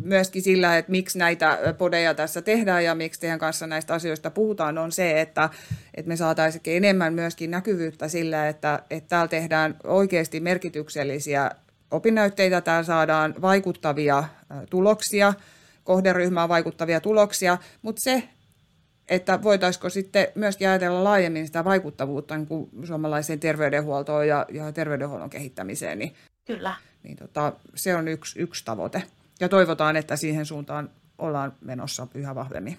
myöskin 0.00 0.42
sillä, 0.42 0.78
että 0.78 0.90
miksi 0.90 1.18
näitä 1.18 1.58
podeja 1.78 2.14
tässä 2.14 2.42
tehdään 2.42 2.84
ja 2.84 2.94
miksi 2.94 3.20
teidän 3.20 3.38
kanssa 3.38 3.66
näistä 3.66 3.94
asioista 3.94 4.30
puhutaan, 4.30 4.78
on 4.78 4.92
se, 4.92 5.20
että, 5.20 5.50
että 5.94 6.08
me 6.08 6.16
saataisiin 6.16 6.62
enemmän 6.66 7.14
myöskin 7.14 7.50
näkyvyyttä 7.50 8.08
sillä, 8.08 8.48
että, 8.48 8.82
että 8.90 9.08
täällä 9.08 9.28
tehdään 9.28 9.76
oikeasti 9.84 10.40
merkityksellisiä 10.40 11.50
opinnäytteitä, 11.90 12.60
täällä 12.60 12.82
saadaan 12.82 13.34
vaikuttavia 13.42 14.24
tuloksia, 14.70 15.34
kohderyhmään 15.84 16.48
vaikuttavia 16.48 17.00
tuloksia, 17.00 17.58
mutta 17.82 18.02
se, 18.02 18.22
että 19.12 19.42
voitaisiko 19.42 19.90
sitten 19.90 20.28
myöskin 20.34 20.68
ajatella 20.68 21.04
laajemmin 21.04 21.46
sitä 21.46 21.64
vaikuttavuutta 21.64 22.36
niin 22.36 22.46
kuin 22.46 22.70
suomalaiseen 22.84 23.40
terveydenhuoltoon 23.40 24.28
ja, 24.28 24.46
ja 24.52 24.72
terveydenhuollon 24.72 25.30
kehittämiseen, 25.30 25.98
niin, 25.98 26.14
Kyllä. 26.44 26.74
niin 27.02 27.16
tota, 27.16 27.52
se 27.74 27.96
on 27.96 28.08
yksi, 28.08 28.38
yksi 28.38 28.64
tavoite. 28.64 29.02
Ja 29.40 29.48
toivotaan, 29.48 29.96
että 29.96 30.16
siihen 30.16 30.46
suuntaan 30.46 30.90
ollaan 31.18 31.52
menossa 31.60 32.06
yhä 32.14 32.34
vahvemmin. 32.34 32.78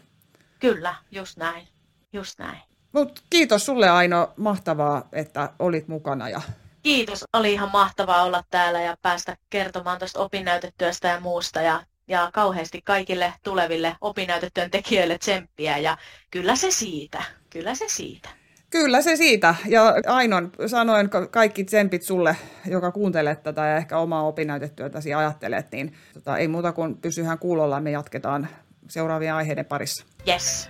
Kyllä, 0.59 0.95
just 1.11 1.37
näin. 1.37 1.67
Just 2.13 2.39
näin. 2.39 2.57
Mut 2.91 3.23
kiitos 3.29 3.65
sulle 3.65 3.89
Aino, 3.89 4.33
mahtavaa, 4.37 5.07
että 5.11 5.49
olit 5.59 5.87
mukana. 5.87 6.29
Ja... 6.29 6.41
Kiitos, 6.83 7.23
oli 7.33 7.53
ihan 7.53 7.71
mahtavaa 7.71 8.23
olla 8.23 8.43
täällä 8.49 8.81
ja 8.81 8.97
päästä 9.01 9.37
kertomaan 9.49 9.99
tuosta 9.99 10.19
opinnäytetyöstä 10.19 11.07
ja 11.07 11.19
muusta. 11.19 11.61
Ja 11.61 11.83
ja 12.07 12.29
kauheasti 12.33 12.81
kaikille 12.81 13.33
tuleville 13.43 13.95
opinnäytetyön 14.01 14.71
tekijöille 14.71 15.17
tsemppiä 15.17 15.77
ja 15.77 15.97
kyllä 16.31 16.55
se 16.55 16.71
siitä, 16.71 17.23
kyllä 17.49 17.75
se 17.75 17.85
siitä. 17.87 18.29
Kyllä 18.69 19.01
se 19.01 19.15
siitä. 19.15 19.55
Ja 19.67 19.93
Ainon, 20.07 20.51
sanoin 20.67 21.09
kaikki 21.31 21.63
tsempit 21.63 22.03
sulle, 22.03 22.35
joka 22.65 22.91
kuuntelet 22.91 23.43
tätä 23.43 23.65
ja 23.65 23.77
ehkä 23.77 23.97
omaa 23.97 24.23
opinnäytetyötäsi 24.23 25.13
ajattelet, 25.13 25.71
niin 25.71 25.93
tota, 26.13 26.37
ei 26.37 26.47
muuta 26.47 26.71
kuin 26.71 26.97
pysyhän 26.97 27.39
kuulolla, 27.39 27.81
me 27.81 27.91
jatketaan 27.91 28.47
seuraavien 28.89 29.33
aiheiden 29.33 29.65
parissa. 29.65 30.05
Yes. 30.27 30.69